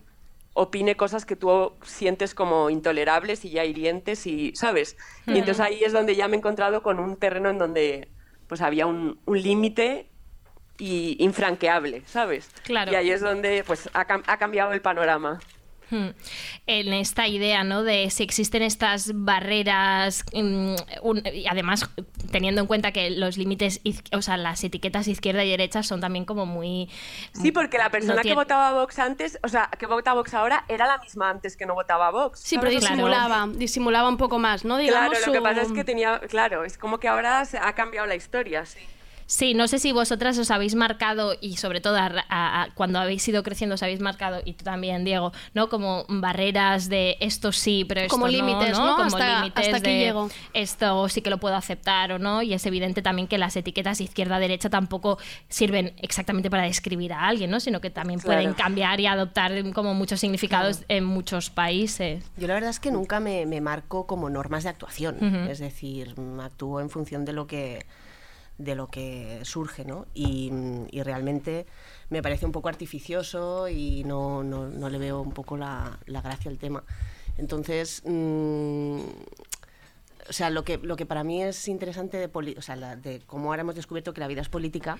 [0.52, 4.94] opine cosas que tú sientes como intolerables y ya hirientes y, ¿sabes?
[5.26, 5.38] Y Ujú.
[5.38, 8.10] entonces ahí es donde ya me he encontrado con un terreno en donde
[8.46, 10.10] pues había un, un límite
[10.76, 12.50] y infranqueable, ¿sabes?
[12.64, 12.92] Claro.
[12.92, 15.40] Y ahí es donde pues ha, ha cambiado el panorama.
[15.90, 16.08] Hmm.
[16.66, 17.84] En esta idea, ¿no?
[17.84, 21.88] De si existen estas barreras, mm, un- y además
[22.32, 23.80] teniendo en cuenta que los límites,
[24.12, 26.90] o sea, las etiquetas izquierda y derecha son también como muy...
[27.32, 30.14] Sí, porque la persona no que votaba a Vox antes, o sea, que vota a
[30.14, 32.40] Vox ahora, era la misma antes que no votaba a Vox.
[32.40, 34.76] Sí, pero disimulaba, disimulaba un poco más, ¿no?
[34.78, 37.74] Digamos Claro, lo que pasa es que tenía, claro, es como que ahora se ha
[37.74, 38.80] cambiado la historia, sí.
[39.26, 42.98] Sí, no sé si vosotras os habéis marcado y sobre todo a- a- a- cuando
[43.00, 45.68] habéis ido creciendo os habéis marcado, y tú también, Diego, ¿no?
[45.68, 48.92] Como barreras de esto sí, pero esto Como no, límites, ¿no?
[48.96, 50.30] Como Hasta- límites hasta aquí de llego.
[50.54, 52.40] esto sí que lo puedo aceptar o no.
[52.42, 55.18] Y es evidente también que las etiquetas izquierda-derecha tampoco
[55.48, 57.58] sirven exactamente para describir a alguien, ¿no?
[57.58, 58.38] Sino que también Claro.
[58.40, 62.22] pueden cambiar y adoptar como muchos significados en muchos países.
[62.36, 66.14] Yo la verdad es que nunca me, me marco como normas de actuación, es decir,
[66.40, 67.84] actúo en función de lo que
[68.58, 70.06] de lo que surge, ¿no?
[70.14, 70.50] Y,
[70.90, 71.66] y realmente
[72.08, 76.20] me parece un poco artificioso y no, no- no le veo un poco la, la
[76.22, 76.82] gracia al tema.
[77.38, 78.98] Entonces, mm,
[80.28, 82.96] o sea, lo que, lo que para mí es interesante de, poli- o sea, la-
[82.96, 84.96] de cómo ahora hemos descubierto que la vida es política,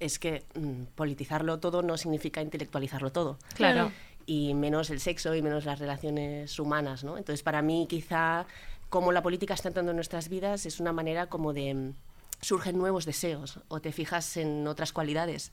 [0.00, 3.38] es que mm, politizarlo todo no significa intelectualizarlo todo.
[3.54, 3.92] Claro.
[4.24, 7.18] Y menos el sexo y menos las relaciones humanas, ¿no?
[7.18, 8.46] Entonces, para mí, quizá,
[8.88, 11.92] como la política está entrando en nuestras vidas, es una manera como de...
[12.40, 15.52] surgen nuevos deseos o te fijas en otras cualidades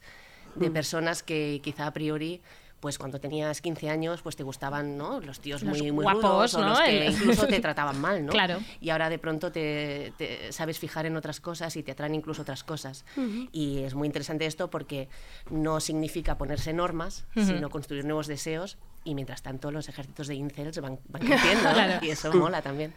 [0.56, 0.74] de Mm.
[0.74, 2.42] personas que quizá a priori
[2.82, 5.20] pues cuando tenías 15 años pues te gustaban ¿no?
[5.20, 6.70] los tíos Los muy, muy guapos, rudos o ¿no?
[6.70, 8.32] los que El- incluso te trataban mal ¿no?
[8.32, 8.60] Claro.
[8.80, 12.44] y ahora de pronto te, te sabes fijar en otras cosas y te atraen incluso
[12.44, 13.04] otras cosas
[13.52, 15.10] y es muy interesante esto porque
[15.50, 20.80] no significa ponerse normas sino construir nuevos deseos y mientras tanto los ejércitos de incels
[20.80, 21.70] van, van creciendo
[22.04, 22.94] y eso mola también.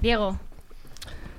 [0.00, 0.38] Diego.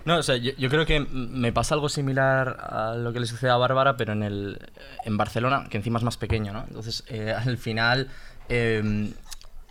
[0.07, 3.25] No, o sea, yo, yo creo que me pasa algo similar a lo que le
[3.25, 4.57] sucede a Bárbara, pero en, el,
[5.03, 6.63] en Barcelona, que encima es más pequeño, ¿no?
[6.65, 8.07] Entonces, eh, al final,
[8.47, 9.11] eh,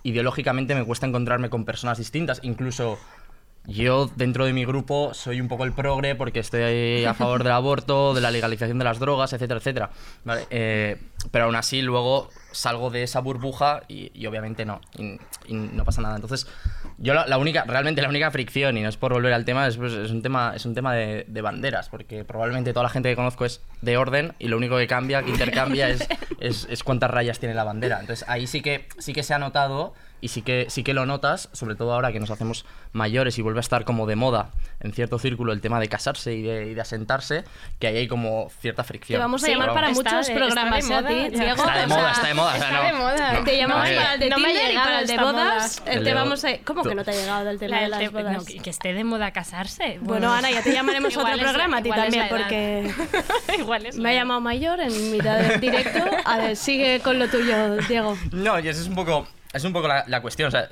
[0.02, 2.98] ideológicamente me cuesta encontrarme con personas distintas, incluso...
[3.68, 7.50] Yo dentro de mi grupo soy un poco el progre porque estoy a favor del
[7.50, 9.90] aborto, de la legalización de las drogas, etcétera, etcétera.
[10.50, 14.80] Eh, pero aún así luego salgo de esa burbuja y, obviamente no,
[15.48, 16.14] no pasa nada.
[16.14, 16.46] Entonces,
[16.98, 19.66] yo la, la única, realmente la única fricción, y no es por volver al tema,
[19.66, 22.88] es, pues, es un tema, es un tema de, de banderas, porque probablemente toda la
[22.88, 26.08] gente que conozco es de orden y lo único que cambia, que intercambia es,
[26.40, 28.00] es, es cuántas rayas tiene la bandera.
[28.00, 31.04] Entonces ahí sí que, sí que se ha notado y sí que, sí que lo
[31.06, 34.50] notas, sobre todo ahora que nos hacemos mayores y vuelve a estar como de moda
[34.80, 37.44] en cierto círculo el tema de casarse y de, y de asentarse,
[37.78, 39.18] que ahí hay como cierta fricción.
[39.18, 41.44] Te vamos a Sí, llamar para muchos Está de- programas está de ¿eh, moda, ya.
[41.44, 41.56] Diego.
[41.64, 43.32] Está de moda, está de moda, o sea, está no- de moda.
[43.34, 45.00] no, Te llamamos no, eh, para el de no me ha Tinder y llegado para
[45.00, 45.78] el de bodas.
[45.78, 46.48] eh, El Te de vamos a...
[46.64, 48.32] ¿Cómo que no te ha llegado del tema La de las te- bodas?
[48.32, 49.98] no, que, que esté de moda casarse.
[50.00, 52.90] Bueno, Ana, ya te llamaremos a otro es programa a ti también, porque
[53.58, 56.02] Igual es me ha la- llamado mayor en mitad del directo.
[56.24, 58.16] A ver, sigue con lo tuyo, Diego.
[58.32, 59.26] No, y esa es un poco,
[59.56, 60.70] es un poco la, cuestión, o sea,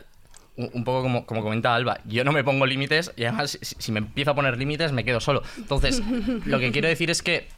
[0.56, 3.98] un, poco como, como Alba, yo no me pongo límites y además si, si me
[3.98, 5.42] empiezo a poner límites me quedo solo.
[5.56, 6.02] Entonces,
[6.44, 7.48] lo que quiero decir es que,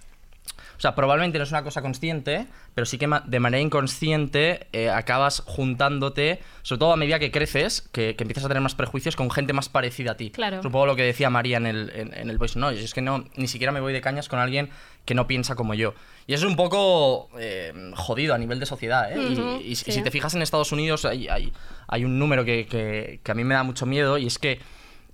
[0.76, 4.90] O sea, probablemente no es una cosa consciente, pero sí que de manera inconsciente eh,
[4.90, 9.16] acabas juntándote, sobre todo a medida que creces, que, que empiezas a tener más prejuicios
[9.16, 10.30] con gente más parecida a ti.
[10.30, 10.60] Claro.
[10.60, 12.84] Poco lo que decía María en el, en, en el Voice Noise.
[12.84, 14.70] Es que no, ni siquiera me voy de cañas con alguien
[15.04, 15.94] que no piensa como yo.
[16.26, 19.10] Y eso es un poco eh, jodido a nivel de sociedad.
[19.12, 19.16] ¿eh?
[19.16, 19.92] Y- Ujú, y, y sí.
[19.92, 21.52] si te fijas en Estados Unidos, hay, hay,
[21.88, 24.58] hay un número que, que- que a mí me da mucho miedo y es que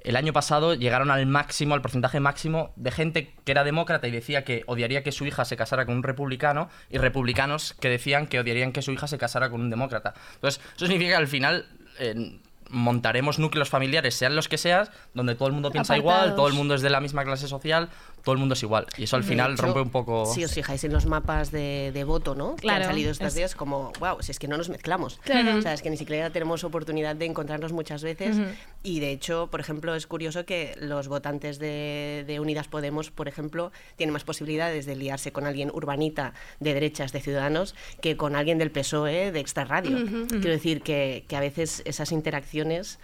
[0.04, 4.10] el año pasado llegaron al máximo, al porcentaje máximo de gente que era demócrata y
[4.10, 8.26] decía que odiaría que su hija se casara con un republicano y republicanos que decían
[8.26, 10.14] que odiarían que su hija se casara con un demócrata.
[10.34, 11.66] Entonces, eso significa que al final
[11.98, 12.40] eh,
[12.72, 16.54] montaremos núcleos familiares, sean los que seas, donde todo el mundo piensa igual, todo el
[16.54, 17.90] mundo es de la misma clase social,
[18.22, 18.86] todo el mundo es igual.
[18.96, 20.26] Y eso al De final hecho, rompe un poco...
[20.26, 22.56] Si os fijáis en los mapas de, de voto, ¿no?
[22.56, 25.18] Que Claro, han salido estos es- días, como, wow, si es que no nos mezclamos.
[25.24, 25.56] Claro.
[25.58, 28.36] O sea, es que ni siquiera tenemos oportunidad de encontrarnos muchas veces.
[28.36, 28.46] Ujú.
[28.82, 33.28] Y de hecho, por ejemplo, es curioso que los votantes de, de Unidas Podemos, por
[33.28, 38.36] ejemplo, tienen más posibilidades de liarse con alguien urbanita de derechas de Ciudadanos que con
[38.36, 39.96] alguien del PSOE de Extra Radio.
[39.96, 40.26] Ujú.
[40.28, 42.98] Quiero decir que, que a veces esas interacciones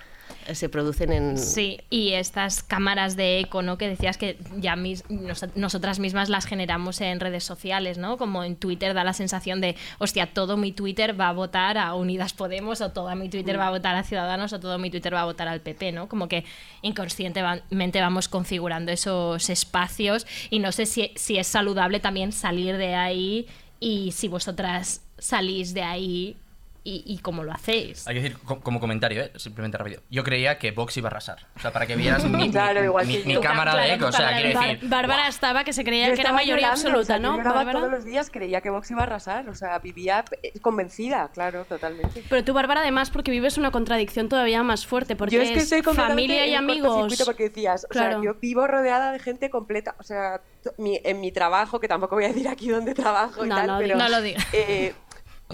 [0.52, 1.38] se producen en...
[1.38, 3.78] Sí, y estas cámaras de eco, ¿no?
[3.78, 8.16] Que decías que ya mis- nos- nosotras mismas las generamos en redes sociales, ¿no?
[8.16, 11.94] Como en Twitter da la sensación de, hostia, todo mi Twitter va a votar a
[11.94, 15.14] Unidas Podemos, o todo mi Twitter va a votar a Ciudadanos, o todo mi Twitter
[15.14, 16.08] va a votar al PP, ¿no?
[16.08, 16.44] Como que
[16.82, 22.94] inconscientemente vamos configurando esos espacios y no sé si, si es saludable también salir de
[22.94, 23.46] ahí
[23.80, 26.36] y si vosotras salís de ahí
[26.84, 28.06] y, y cómo lo hacéis.
[28.08, 29.32] Hay que decir, co- como comentario, ¿eh?
[29.36, 30.00] simplemente rápido.
[30.10, 31.46] Yo creía que Vox iba a arrasar.
[31.56, 33.40] O sea, para que vieras mi, Claro, mi- igual mi- que mi yo.
[33.40, 34.06] cámara Claro, de eco.
[34.06, 36.80] O sea, quiero decir, Bárbara estaba que se creía Yo que era estaba mayoría llorando,
[36.88, 37.36] absoluta, o sea, ¿no?
[37.36, 37.78] Lloraba Bárbara?
[37.80, 41.64] todos los días, creía que Vox iba a arrasar, o sea, vivía eh, convencida, claro,
[41.64, 42.22] totalmente.
[42.28, 45.82] Pero tú, Bárbara, además, porque vives una contradicción todavía más fuerte, porque yo es que
[45.82, 47.22] completamente familia y en amigos.
[47.24, 48.22] porque decías, o Claro.
[48.22, 50.40] sea, yo vivo rodeada de gente completa, o sea,
[50.76, 53.66] mi- en mi trabajo, que tampoco voy a decir aquí dónde trabajo y No, tal,
[53.66, 53.98] no pero digas.
[54.10, 54.46] No lo digas.
[54.52, 54.94] eh,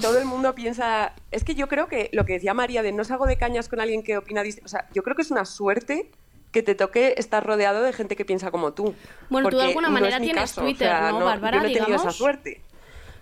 [0.01, 3.05] todo el mundo piensa, es que yo creo que lo que decía María de no
[3.05, 5.45] salgo de cañas con alguien que opina distinto, o sea, yo creo que es una
[5.45, 6.11] suerte
[6.51, 8.95] que te toque estar rodeado de gente que piensa como tú.
[9.31, 11.57] Bueno, tú de alguna no manera tienes caso, o Twitter, sea, ¿no, Bárbara?
[11.59, 12.17] Yo no he tenido esa Digamos.
[12.17, 12.61] suerte.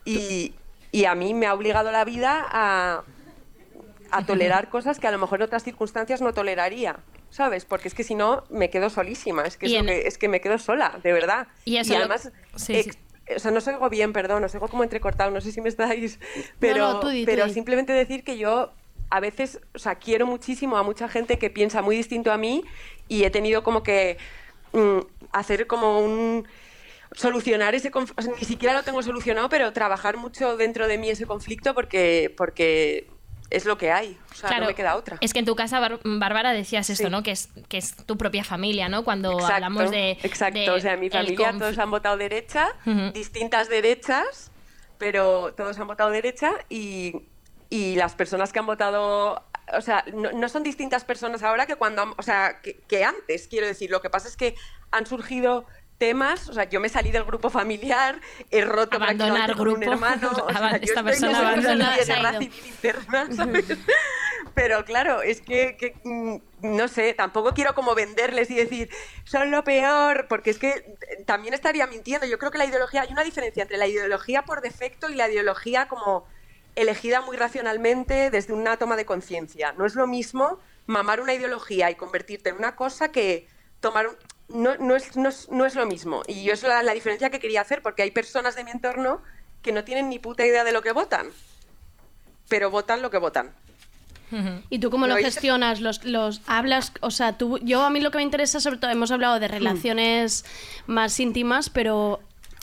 [0.05, 0.55] Y,
[0.91, 3.03] y a mí me ha obligado la vida a,
[4.11, 6.99] a tolerar cosas que a lo mejor en otras circunstancias no toleraría,
[7.31, 7.65] ¿sabes?
[7.65, 10.07] Porque es que si no me quedo solísima, es que, es, Y lo en- que-
[10.09, 11.49] es que me quedo sola, de verdad.
[11.65, 12.99] Y eso lo- además, sí, ex-
[13.35, 15.69] o sea, no os oigo bien, perdón, os oigo como entrecortado, no sé si me
[15.69, 16.19] estáis,
[16.59, 17.53] pero, no, tú di, tú pero di.
[17.53, 18.73] simplemente decir que yo
[19.11, 22.65] a veces, o sea, quiero muchísimo a mucha gente que piensa muy distinto a mí
[23.09, 24.17] y he tenido como que
[24.73, 25.01] mm,
[25.33, 26.49] hacer como un
[27.15, 31.27] solucionar ese conflicto, ni siquiera lo tengo solucionado, pero trabajar mucho dentro de mí ese
[31.27, 33.07] conflicto porque, porque
[33.53, 35.19] es lo que hay, o sea, no me queda otra.
[35.21, 37.23] Es que en tu casa, Bar- Bárbara, decías esto, ¿no?
[37.23, 39.05] Que es, que es tu propia familia, ¿no?
[39.05, 40.13] Cuando Exacto, hablamos de.
[40.23, 43.13] Exacto, de o sea, en mi familia todos han votado derecha, Ujú.
[43.13, 44.51] distintas derechas,
[44.99, 47.29] pero todos han votado derecha y,
[47.71, 49.45] y las personas que han votado,
[49.75, 53.05] o sea, no, no son distintas personas ahora que cuando, han- o sea, que, que
[53.05, 53.91] antes, quiero decir.
[53.91, 54.55] Lo que pasa es que
[54.91, 55.67] han surgido
[56.07, 60.31] temas, o sea, yo me salí del grupo familiar, he roto Abandonar con un hermano,
[60.49, 62.41] o sea, Esta yo persona como en una abandona- especie se de ha guerra ido.
[62.53, 63.65] civil interna, ¿sabes?
[64.55, 68.91] Pero claro, es que, que, mm, no sé, tampoco quiero como venderles y decir,
[69.25, 72.27] son lo peor, porque es que eh, también estaría mintiendo.
[72.27, 75.29] Yo creo que la ideología, hay una diferencia entre la ideología por defecto y la
[75.31, 76.27] ideología como
[76.75, 79.73] elegida muy racionalmente desde una toma de conciencia.
[79.79, 83.47] No es lo mismo mamar una ideología y convertirte en una cosa que
[83.81, 84.17] tomar un-
[84.49, 86.23] no, no, es, no, es, no es lo mismo.
[86.27, 89.23] Y yo es la, la diferencia que quería hacer, porque hay personas de mi entorno
[89.63, 91.29] que no tienen ni puta idea de lo que votan,
[92.49, 93.53] pero votan lo que votan.
[94.71, 95.81] ¿Y tú cómo lo, hice- gestionas?
[95.83, 98.91] Los, los hablas, o sea, tú, yo a mí lo que me interesa sobre todo,
[98.91, 100.47] hemos hablado de relaciones
[100.87, 102.19] más íntimas, pero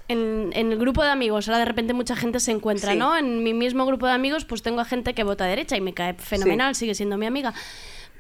[0.08, 2.98] en, en el grupo de amigos, ahora de repente mucha gente se encuentra, Sí.
[2.98, 3.16] ¿no?
[3.16, 5.94] En mi mismo grupo de amigos, pues tengo a gente que vota derecha y me
[5.94, 7.54] cae fenomenal, sigue siendo mi amiga.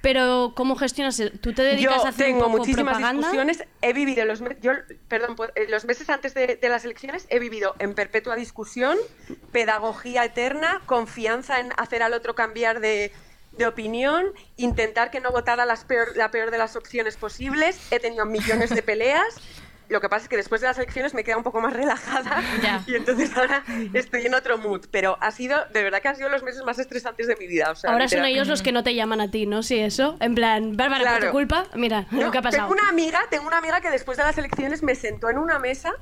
[0.01, 1.19] Pero ¿cómo gestionas?
[1.19, 3.19] el- ¿Tú te dedicas yo a hacer tengo un poco muchísimas propaganda?
[3.31, 3.63] discusiones.
[3.81, 4.71] He vivido los, yo,
[5.07, 8.97] perdón, pues, eh, los meses antes de, de las elecciones he vivido en perpetua discusión,
[9.51, 13.11] pedagogía eterna, confianza en hacer al otro cambiar de,
[13.57, 14.27] de opinión,
[14.57, 17.77] intentar que no votara las peor, la peor de las opciones posibles.
[17.91, 19.35] He tenido millones de peleas.
[19.89, 22.41] Lo que pasa es que después de las elecciones me queda un poco más relajada
[22.63, 22.83] Ya.
[22.85, 23.63] y entonces ahora
[23.93, 24.85] estoy en otro mood.
[24.91, 27.71] Pero ha sido, de verdad que han sido los meses más estresantes de mi vida.
[27.71, 29.63] o sea, Ahora son ellos los que no te llaman a ti, ¿no?
[29.63, 30.15] Sí, eso.
[30.19, 32.67] En plan, Bárbara, por tu culpa, mira No, lo que ha pasado.
[32.67, 35.57] Tengo una amiga, tengo una amiga que después de las elecciones me sentó en una
[35.59, 35.93] mesa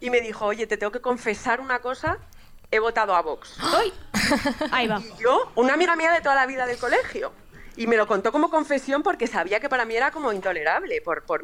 [0.00, 2.18] y me dijo, oye, te tengo que confesar una cosa,
[2.70, 3.56] he votado a Vox.
[4.70, 5.00] Ahí va.
[5.00, 7.32] Y yo, una amiga mía de toda la vida del colegio.
[7.76, 11.00] Y me lo contó como confesión porque sabía que para mí era como intolerable.
[11.02, 11.42] Por, por.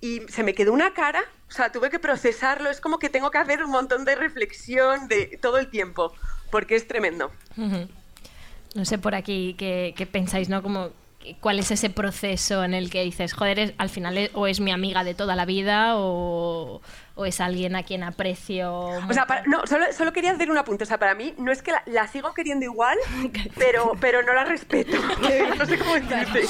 [0.00, 2.70] Y se me quedó una cara, o sea, tuve que procesarlo.
[2.70, 6.12] Es como que tengo que hacer un montón de reflexión de todo el tiempo,
[6.50, 7.30] porque es tremendo.
[8.74, 10.62] No sé por aquí qué pensáis, ¿no?
[10.62, 10.90] Como
[11.40, 14.60] cuál es ese proceso en el que dices, joder, es- al final es- o es
[14.60, 16.80] mi amiga de toda la vida o,
[17.16, 18.72] o es alguien a quien aprecio.
[18.74, 20.84] O sea, para- no, solo, solo quería hacer un apunte.
[20.84, 22.98] O sea, para mí no es que la, la sigo queriendo igual,
[23.58, 24.96] pero, pero no la respeto.
[25.58, 26.42] no sé cómo decirte.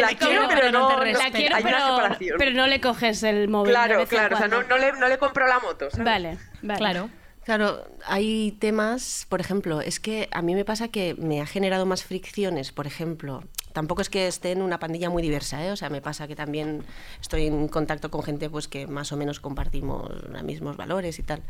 [0.00, 1.24] La quiero, pero no, te no- respeto.
[1.24, 2.36] La quiero, hay una pero, separación.
[2.38, 3.72] pero no le coges el móvil.
[3.72, 4.36] Claro, claro.
[4.36, 5.90] O sea, no, no le, no le compro la moto.
[5.90, 6.04] ¿sabes?
[6.04, 6.78] Vale, vale.
[6.78, 7.10] Claro.
[7.44, 11.86] Claro, hay temas, por ejemplo, es que a mí me pasa que me ha generado
[11.86, 13.42] más fricciones, por ejemplo.
[13.72, 15.70] Tampoco es que esté en una pandilla muy diversa, ¿eh?
[15.70, 16.82] o sea, me pasa que también
[17.20, 21.22] estoy en contacto con gente pues que más o menos compartimos los mismos valores y
[21.22, 21.42] tal.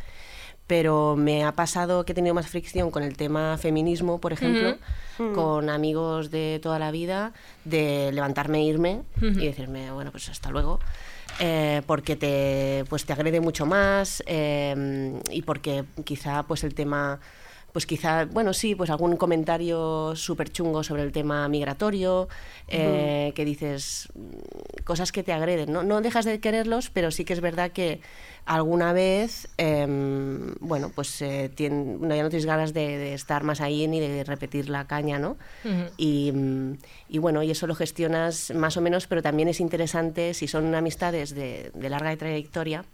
[0.67, 4.77] Pero me ha pasado que he tenido más fricción con el tema feminismo, por ejemplo,
[5.19, 5.33] Ujú.
[5.33, 7.33] con amigos de toda la vida,
[7.65, 10.79] de levantarme e irme y decirme, bueno, pues hasta luego
[11.41, 17.21] eh, porque te, pues te agrede mucho más eh, y porque quizá pues el tema
[17.79, 22.27] pues quizá, bueno, sí, pues algún comentario súper chungo sobre el tema migratorio,
[22.67, 24.09] eh, que dices
[24.83, 25.73] cosas que te agreden.
[25.73, 25.85] ¿no?
[25.85, 28.01] no dejas de quererlos, pero sí que es verdad que
[28.47, 33.45] alguna vez, em, bueno, pues eh, tien- no, ya no tienes ganas de, de estar
[33.45, 35.37] más ahí ni de repetir la caña, ¿no?
[35.97, 36.33] Y,
[37.09, 40.75] y bueno, y eso lo gestionas más o menos, pero también es interesante si son
[40.75, 42.85] amistades de, de larga trayectoria.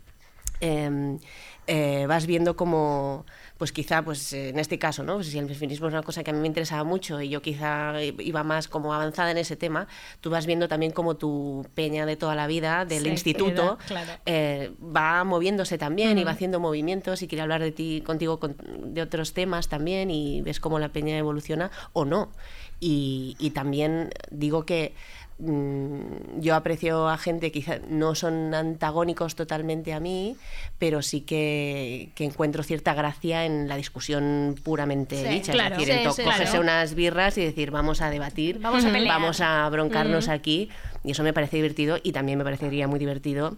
[0.61, 1.19] em,
[1.67, 3.25] eh, vas viendo como,
[3.57, 5.15] pues quizá, pues en este caso, ¿no?
[5.15, 7.41] Pues si el feminismo es una cosa que a mí me interesaba mucho y yo
[7.41, 9.87] quizá iba más como avanzada en ese tema,
[10.21, 14.21] tú vas viendo también como tu peña de toda la vida, del instituto, queda, claro.
[14.27, 18.57] eh, va moviéndose también y va haciendo movimientos y quiere hablar de ti contigo con-
[18.93, 22.33] de otros temas también y ves cómo la peña evoluciona o no.
[22.81, 24.95] Y, y también digo que
[25.39, 30.37] yo aprecio a gente que quizá no son antagónicos totalmente a mí,
[30.79, 35.53] pero sí que, que encuentro cierta gracia en la discusión puramente Sí, dicha.
[35.53, 35.75] claro.
[35.77, 36.61] Es decir, en Sí, to- sí, cogerse claro.
[36.63, 39.09] unas birras y decir, vamos a debatir, Vamos a pelear.
[39.21, 40.69] vamos a broncarnos aquí.
[41.03, 43.57] Y eso me parece divertido y también me parecería muy divertido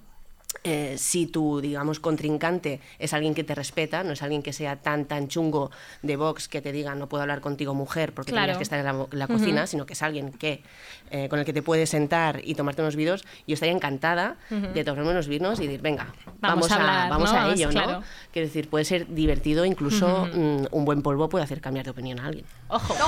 [0.64, 4.76] eh, si tu, digamos, contrincante es alguien que te respeta, no es alguien que sea
[4.76, 5.70] tan, tan chungo
[6.02, 8.46] de Vox que te diga no puedo hablar contigo mujer porque Claro.
[8.46, 10.62] tienes que estar en la, cocina, sino que es alguien que,
[11.10, 14.84] eh, con el que te puedes sentar y tomarte unos vinos, yo estaría encantada de
[14.84, 17.38] tomarme unos vinos y decir, venga, Vamos vamos, a a, hablar, vamos ¿no?
[17.38, 17.92] a ello, claro.
[17.92, 18.02] ¿no?
[18.32, 22.20] Quiero decir, puede ser divertido, incluso mm, un buen polvo puede hacer cambiar de opinión
[22.20, 22.44] a alguien.
[22.68, 22.94] Ojo.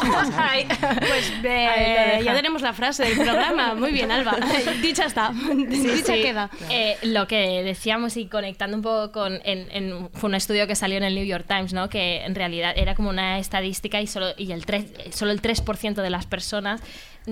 [1.09, 3.75] Pues eh, ya tenemos la frase del programa.
[3.75, 4.37] Muy bien, Alba.
[4.83, 5.33] Dicha está.
[5.69, 6.23] Dicha sí.
[6.23, 6.51] queda.
[6.71, 9.41] Eh, lo que decíamos y conectando un poco con.
[9.45, 11.89] En, en- fue un estudio que salió en el New York Times, ¿no?
[11.89, 14.85] Que en realidad era como una estadística y solo, y el, 3,
[15.15, 16.81] solo el 3% de las personas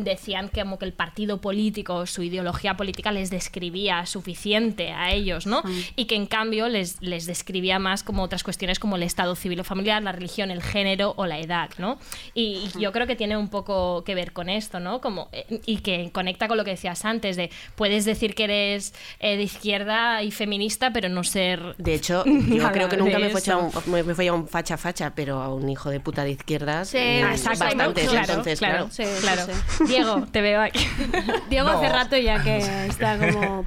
[0.05, 5.47] decían que como que el partido político, su ideología política les describía suficiente a ellos,
[5.47, 5.63] ¿no?
[5.95, 9.61] Y que en cambio les, les describía más como otras cuestiones como el estado civil
[9.61, 11.99] o familiar, la religión, el género o la edad, ¿no?
[12.35, 15.01] Y, y yo creo que tiene un poco que ver con esto, ¿no?
[15.01, 18.95] Como, eh, y que conecta con lo que decías antes, de puedes decir que eres
[19.21, 21.77] eh, de izquierda y feminista, pero no ser...
[21.77, 24.77] De hecho, yo creo que nunca me fue, un, me, me fue a un facha
[24.77, 26.89] facha, pero a un hijo de puta de izquierdas.
[26.89, 28.17] Sí, bastantes, mucho.
[28.19, 28.89] entonces, claro.
[28.91, 29.43] Sí, sí, Claro.
[29.47, 29.86] sí.
[29.87, 30.87] Diego, te veo aquí.
[31.51, 31.79] Diego No.
[31.79, 33.67] hace rato ya que está como...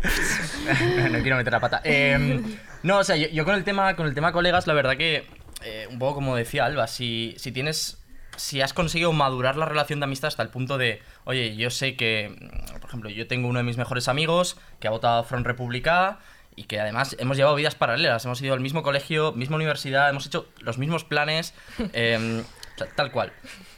[1.12, 1.82] no quiero meter la pata.
[1.84, 2.42] Eh,
[2.84, 5.28] no, o sea, yo, yo con el tema con el tema colegas, la verdad que
[5.64, 7.98] eh, un poco como decía Alba, si, si tienes
[8.38, 11.98] si has conseguido madurar la relación de amistad hasta el punto de, oye, yo sé
[11.98, 12.34] que,
[12.80, 16.20] por ejemplo, yo tengo uno de mis mejores amigos que ha votado Front República
[16.56, 20.26] y que además hemos llevado vidas paralelas, hemos ido al mismo colegio, misma universidad, hemos
[20.26, 21.54] hecho los mismos planes,
[21.92, 22.44] eh,
[22.80, 23.32] sea, tal cual.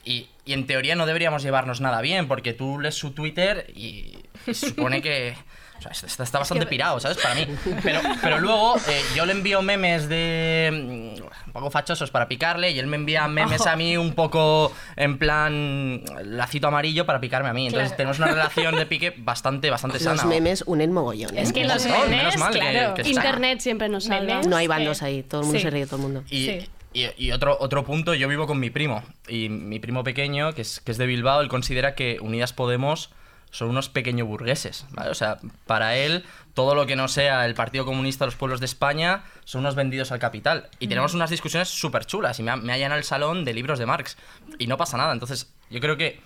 [0.05, 4.15] Y, y en teoría no deberíamos llevarnos nada bien, porque tú lees su Twitter y,
[4.47, 5.35] y se supone que...
[5.77, 7.17] O sea, está, está bastante pirado, ¿sabes?
[7.17, 7.47] Para mí.
[7.81, 10.69] Pero, pero luego eh, yo le envío memes de...
[10.71, 14.71] mm, un poco fachosos para picarle y él me envía memes a mí un poco
[14.95, 17.65] en plan lacito amarillo para picarme a mí.
[17.65, 17.97] Entonces Claro.
[17.97, 20.17] tenemos una relación de pique bastante, bastante sana.
[20.17, 21.35] Los memes unen mogollón.
[21.35, 21.41] ¿eh?
[21.41, 22.93] Es que los memes, menos mal claro.
[22.93, 23.09] que.
[23.09, 24.41] Internet siempre nos salva.
[24.43, 25.63] No hay bandos ahí, todo el mundo Sí.
[25.63, 26.23] se ríe de todo el mundo.
[26.29, 26.69] Y, Sí.
[26.93, 29.03] Y- y otro, otro punto, yo vivo con mi primo.
[29.27, 33.11] Y mi primo pequeño, que es, que es de Bilbao, él considera que Unidas Podemos
[33.49, 34.85] son unos pequeños burgueses.
[34.91, 35.09] ¿vale?
[35.09, 35.37] O sea,
[35.67, 36.23] para él,
[36.53, 39.75] todo lo que no sea el Partido Comunista de los Pueblos de España son unos
[39.75, 40.69] vendidos al capital.
[40.79, 42.39] Y tenemos unas discusiones súper chulas.
[42.39, 44.17] Y me, ha- me hallan al salón de libros de Marx.
[44.57, 45.11] Y no pasa nada.
[45.11, 46.19] Entonces, yo creo que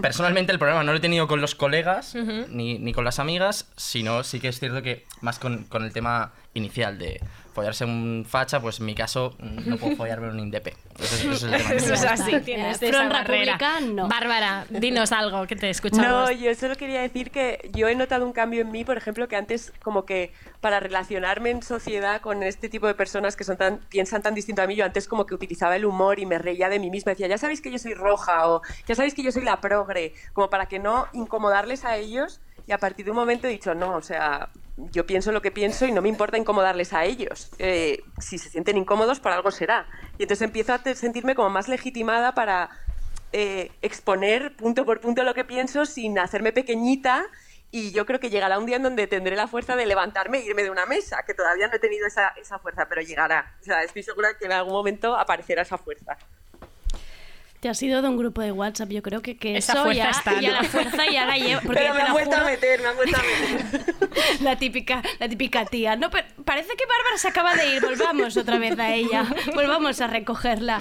[0.00, 2.46] personalmente el problema no lo he tenido con los colegas Ujú.
[2.48, 5.92] ni, ni con las amigas, sino sí que es cierto que más con, con el
[5.92, 7.20] tema inicial de
[7.54, 10.74] follarse un facha, pues en mi caso mm, no puedo follarme un indepe.
[10.98, 11.72] Eso es, eso es el tema.
[11.74, 13.56] Eso es así, tienes esa Front barrera.
[13.56, 14.08] República, no.
[14.08, 16.06] Bárbara, dinos algo, que te escuchamos.
[16.06, 19.28] No, yo solo quería decir que yo he notado un cambio en mí, por ejemplo,
[19.28, 23.56] que antes como que para relacionarme en sociedad con este tipo de personas que son
[23.56, 26.38] tan, piensan tan distinto a mí, yo antes como que utilizaba el humor y me
[26.38, 29.22] reía de mí misma, decía, ya sabéis que yo soy roja o ya sabéis que
[29.22, 33.10] yo soy la progre, como para que no incomodarles a ellos y a partir de
[33.10, 36.08] un momento he dicho, no, o sea, yo pienso lo que pienso y no me
[36.08, 37.50] importa incomodarles a ellos.
[37.58, 39.86] Eh, si se sienten incómodos, por algo será.
[40.18, 42.70] Y entonces empiezo a sentirme como más legitimada para
[43.32, 47.24] eh, exponer punto por punto lo que pienso sin hacerme pequeñita.
[47.70, 50.46] Y yo creo que llegará un día en donde tendré la fuerza de levantarme e
[50.46, 53.56] irme de una mesa, que todavía no he tenido esa, esa fuerza, pero llegará.
[53.60, 56.16] O sea, estoy segura que en algún momento aparecerá esa fuerza.
[57.64, 60.02] Te has ido de un grupo de WhatsApp, yo creo que, que Esa eso fuerza
[60.04, 60.56] ya, está, ya ¿no?
[60.60, 61.62] la fuerza ya la lleva.
[61.62, 63.94] Porque Pero me han vuelto a meter, me han vuelto a meter.
[64.42, 65.96] La típica, la típica tía.
[65.96, 67.82] No, pero parece que Bárbara se acaba de ir.
[67.82, 69.26] Volvamos otra vez a ella.
[69.54, 70.80] Volvamos a recogerla.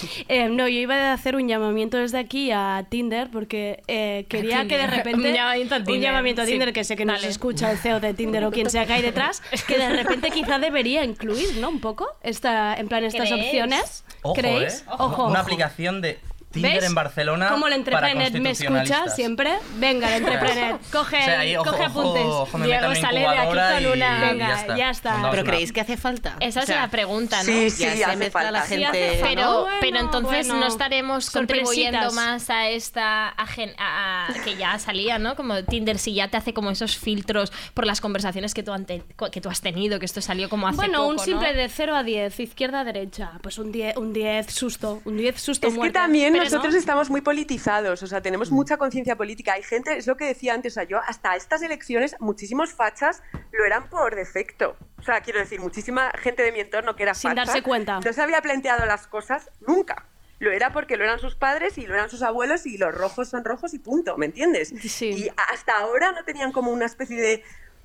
[0.28, 4.66] Eh, no, yo iba a hacer un llamamiento desde aquí a Tinder porque eh, quería
[4.66, 6.50] que de repente Un llamamiento a Tinder, llamamiento a sí.
[6.52, 7.28] Tinder que sé que nos Dale.
[7.28, 10.58] escucha el CEO de Tinder o quien sea que hay detrás que de repente quizá
[10.58, 11.68] debería incluir, ¿no?
[11.68, 13.46] Un poco esta, en plan estas ¿Creéis?
[13.46, 14.04] opciones.
[14.22, 14.80] Ojo, ¿Creéis?
[14.80, 14.84] ¿eh?
[14.98, 15.26] Ojo.
[15.26, 15.42] Una ojo.
[15.42, 16.18] aplicación de
[16.56, 16.84] Tinder ¿Ves?
[16.84, 19.54] en Barcelona Como el entrepreneur me escucha siempre.
[19.76, 20.78] Venga, el entrepreneur.
[20.90, 22.24] Coge, O sea, ahí, ojo, coge ojo, apuntes.
[22.26, 24.76] ojo, me Diego sale de aquí con una- y Venga, ya está.
[24.76, 25.14] ya está.
[25.30, 26.36] ¿Pero una- creéis que hace falta?
[26.40, 27.44] Esa O es sea, la pregunta, ¿no?
[27.44, 28.74] Sí, ya sí, se hace mezcla la falta.
[28.76, 29.18] Sí, hace gente...
[29.18, 29.26] falta.
[29.34, 30.60] Pero, Bueno, pero entonces bueno.
[30.60, 35.36] no estaremos contribuyendo más a esta agen- a- a- que ya salía, ¿no?
[35.36, 39.02] Como Tinder si ya te hace como esos filtros por las conversaciones que tú, ante-
[39.32, 41.22] que tú has tenido, que esto salió como hace Bueno, poco, un ¿no?
[41.22, 43.32] simple de 0 a 10, izquierda a derecha.
[43.42, 45.94] Pues un 10, un 10 susto, un 10 susto Es que muerte.
[45.98, 46.80] también Pero nosotros no.
[46.80, 49.54] estamos muy politizados, o sea, tenemos mucha conciencia política.
[49.54, 53.22] Hay gente, es lo que decía antes, o sea, yo hasta estas elecciones, muchísimos fachas
[53.52, 54.76] lo eran por defecto.
[54.98, 58.00] O sea, quiero decir, muchísima gente de mi entorno que era Sin facha, darse cuenta.
[58.00, 60.06] No se había planteado las cosas nunca.
[60.38, 63.28] Lo era porque lo eran sus padres y lo eran sus abuelos y los rojos
[63.28, 64.72] son rojos y punto, ¿me entiendes?
[64.82, 65.06] Sí.
[65.06, 67.42] Y hasta ahora no tenían como una especie de...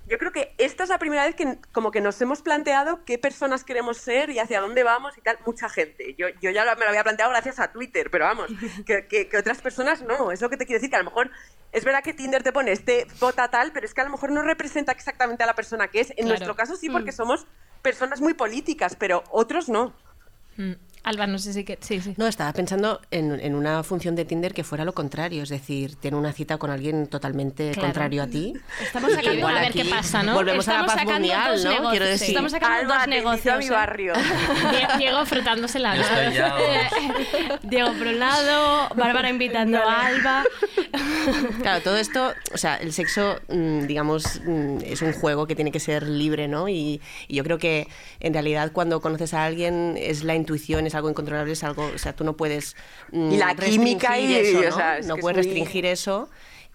[0.07, 3.17] Yo creo que esta es la primera vez que como que nos hemos planteado qué
[3.17, 5.37] personas queremos ser y hacia dónde vamos y tal.
[5.45, 6.15] Mucha gente.
[6.17, 8.47] Yo, yo ya me lo había planteado gracias a Twitter, pero vamos,
[8.85, 10.31] que, que- que otras personas no.
[10.31, 11.31] Es lo que te quiero decir, que a lo mejor
[11.71, 14.31] es verdad que Tinder te pone este vota tal, pero es que a lo mejor
[14.31, 16.09] no representa exactamente a la persona que es.
[16.11, 16.29] En Claro.
[16.29, 16.93] nuestro caso sí, Mm.
[16.93, 17.47] porque somos
[17.81, 19.95] personas muy políticas, pero otros no.
[20.57, 20.71] Mm.
[21.03, 21.79] Alba, no sé si que...
[21.81, 22.13] Sí, sí.
[22.17, 25.95] No, estaba pensando en, en una función de Tinder que fuera lo contrario, es decir,
[25.95, 27.87] tener una cita con alguien totalmente Claro.
[27.87, 28.53] contrario a ti.
[28.79, 30.35] Estamos sacando, Igual a ver qué pasa, ¿no?
[30.35, 31.71] Volvemos a la Estamos paz mundial, dos ¿no?
[31.71, 32.11] negocios, Quiero sí.
[32.11, 32.27] decir.
[32.27, 33.55] Estamos sacando Alba, dos negocios.
[33.55, 33.69] a mi ¿eh?
[33.71, 34.13] barrio.
[34.71, 36.53] Die- Diego frotándose la ya-
[37.63, 40.43] Diego por un lado, Bárbara invitando a Alba.
[41.61, 45.71] Claro, todo esto, o sea, el sexo, mm, digamos, mm, es un juego que tiene
[45.71, 46.67] que ser libre, ¿no?
[46.67, 47.87] Y, y yo creo que
[48.19, 51.97] en realidad cuando conoces a alguien es la intuición, es algo incontrolable, es algo, o
[51.97, 52.75] sea, tú no puedes
[53.11, 54.75] mm, Y la química y- eso, o ¿no?
[54.75, 56.29] sea, puedes muy- restringir eso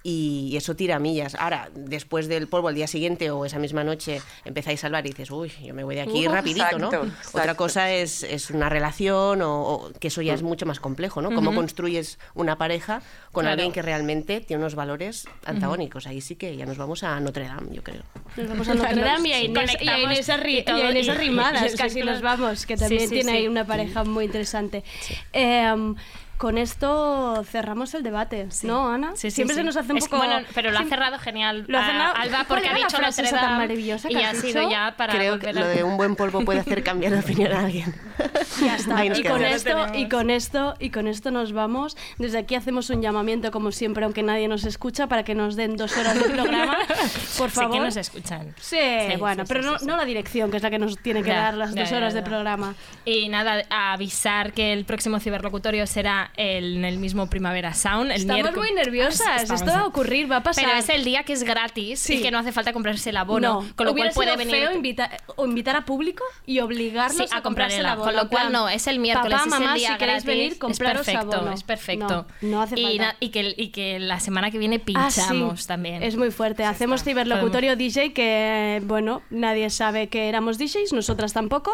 [0.09, 1.34] y eso tira millas.
[1.34, 5.09] Ahora, después del polvo al día siguiente o esa misma noche empezáis a hablar y
[5.11, 6.86] dices, uy, yo me voy de aquí Uh, rapidito, ¿no?
[6.86, 7.57] exacto, Otra exacto.
[7.57, 11.32] cosa es, es una relación o, o que eso ya es mucho más complejo, ¿no?
[11.34, 11.59] Cómo Ujú.
[11.59, 13.02] construyes una pareja
[13.32, 13.54] con Claro.
[13.54, 16.07] alguien que realmente tiene unos valores antagónicos.
[16.07, 18.02] Ahí sí que ya nos vamos a Notre Dame, yo creo.
[18.36, 21.09] Nos vamos a Notre Dame y a Inés, y a Inés, Arri- y a Inés
[21.09, 23.36] Arrimadas, y casi nos vamos, que Sí, también sí, tiene sí.
[23.38, 24.84] ahí una pareja muy interesante.
[25.32, 25.96] Em,
[26.39, 29.12] con esto cerramos el debate, ¿no, Ana?
[29.14, 29.61] Sí, sí, Siempre sí.
[29.61, 30.18] se nos hace un Es- poco...
[30.18, 32.87] bueno, pero lo ha cerrado genial Lo ha cerrado- Alba ¿Cuál porque ha era la
[32.87, 34.70] dicho frase tan maravillosa y que ha has sido dicho?
[34.70, 37.53] ya para creo que a- lo de un buen polvo puede hacer cambiar de opinión
[37.53, 37.95] a alguien.
[38.62, 39.05] Ya está.
[39.05, 41.95] Y con, esto, y con esto y con esto nos vamos.
[42.16, 45.76] Desde aquí hacemos un llamamiento, como siempre, aunque nadie nos escucha, para que nos den
[45.76, 46.78] dos horas de programa.
[47.39, 47.72] Por Sí favor.
[47.72, 48.55] que nos escuchan.
[48.59, 48.78] Sí,
[49.11, 49.87] Sí, bueno, sí, pero sí, no, sí, sí.
[49.87, 51.91] no la dirección, que es la que nos tiene que Ya, dar las ya, dos
[51.91, 52.74] ya, horas de programa.
[53.05, 58.11] Y nada, avisar que el próximo ciberlocutorio será el- en el mismo Primavera Sound.
[58.11, 58.70] El Estamos miércoles.
[58.70, 59.43] muy nerviosas.
[59.43, 60.64] Estamos- Esto va a ocurrir, va a pasar.
[60.64, 62.14] Pero es el día que es gratis Sí.
[62.16, 63.37] y que no hace falta comprarse el abono.
[63.62, 64.66] no, con lo hubiera cual puede sido venir.
[64.68, 68.05] feo invita- o invitar a público y obligarnos Sí, a a, comprar comprarse el abono.
[68.12, 70.27] Con lo cual no, es el miércoles, Papá, es el mamá, día si queréis gratis,
[70.27, 71.53] venir, es compraros perfecto, abono.
[71.53, 72.27] es perfecto.
[72.41, 73.16] No, no hace y, falta.
[73.20, 75.20] y que, y que la semana que viene Ah, sí.
[75.20, 76.03] pinchamos también.
[76.03, 76.64] Es muy fuerte.
[76.64, 81.72] Hacemos ciberlocutorio DJ que, bueno, nadie sabe que éramos DJs, nosotras tampoco.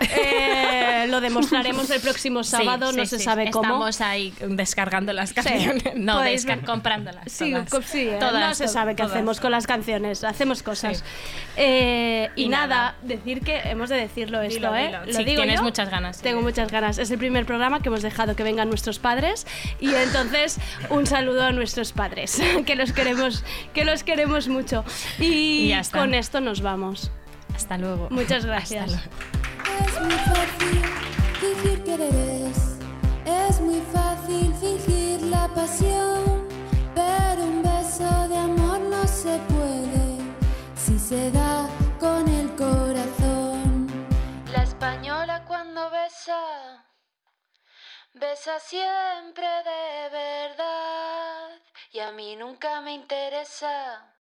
[0.18, 3.24] Eh, lo demostraremos el próximo Sí, sábado, sí, no se sí.
[3.24, 3.85] sabe cómo.
[3.88, 5.82] Estamos ahí descargando las canciones.
[5.96, 7.30] No, Pues, descar- comprándolas.
[7.30, 7.70] Sí, todas.
[7.70, 9.12] co- sí, eh, Todas, no se sabe qué todas.
[9.12, 11.04] hacemos con las canciones, hacemos cosas.
[11.56, 12.94] Eh, y, Y nada, nada.
[13.02, 14.86] decir que hemos de decirlo esto, Dilo, ¿eh?
[14.86, 15.06] dilo.
[15.06, 15.62] Lo Sí, digo tienes yo.
[15.64, 16.22] muchas ganas, sí.
[16.22, 16.98] Tengo muchas ganas.
[16.98, 19.46] Es el primer programa que hemos dejado que vengan nuestros padres
[19.80, 20.58] y entonces
[20.90, 24.84] un saludo a nuestros padres, que los queremos, que los queremos mucho.
[25.18, 27.10] Y, Y con esto nos vamos.
[27.54, 28.08] Hasta luego.
[28.10, 28.92] Muchas gracias.
[28.92, 30.82] Es muy fácil
[31.40, 32.45] fingir quereres,
[33.26, 36.46] es muy fácil fingir la pasión,
[36.94, 40.18] pero un beso de amor no se puede
[40.76, 41.68] si se da
[41.98, 43.88] con el corazón.
[44.52, 46.86] La española cuando besa,
[48.14, 51.50] besa siempre de verdad
[51.92, 54.12] y a mí nunca me interesa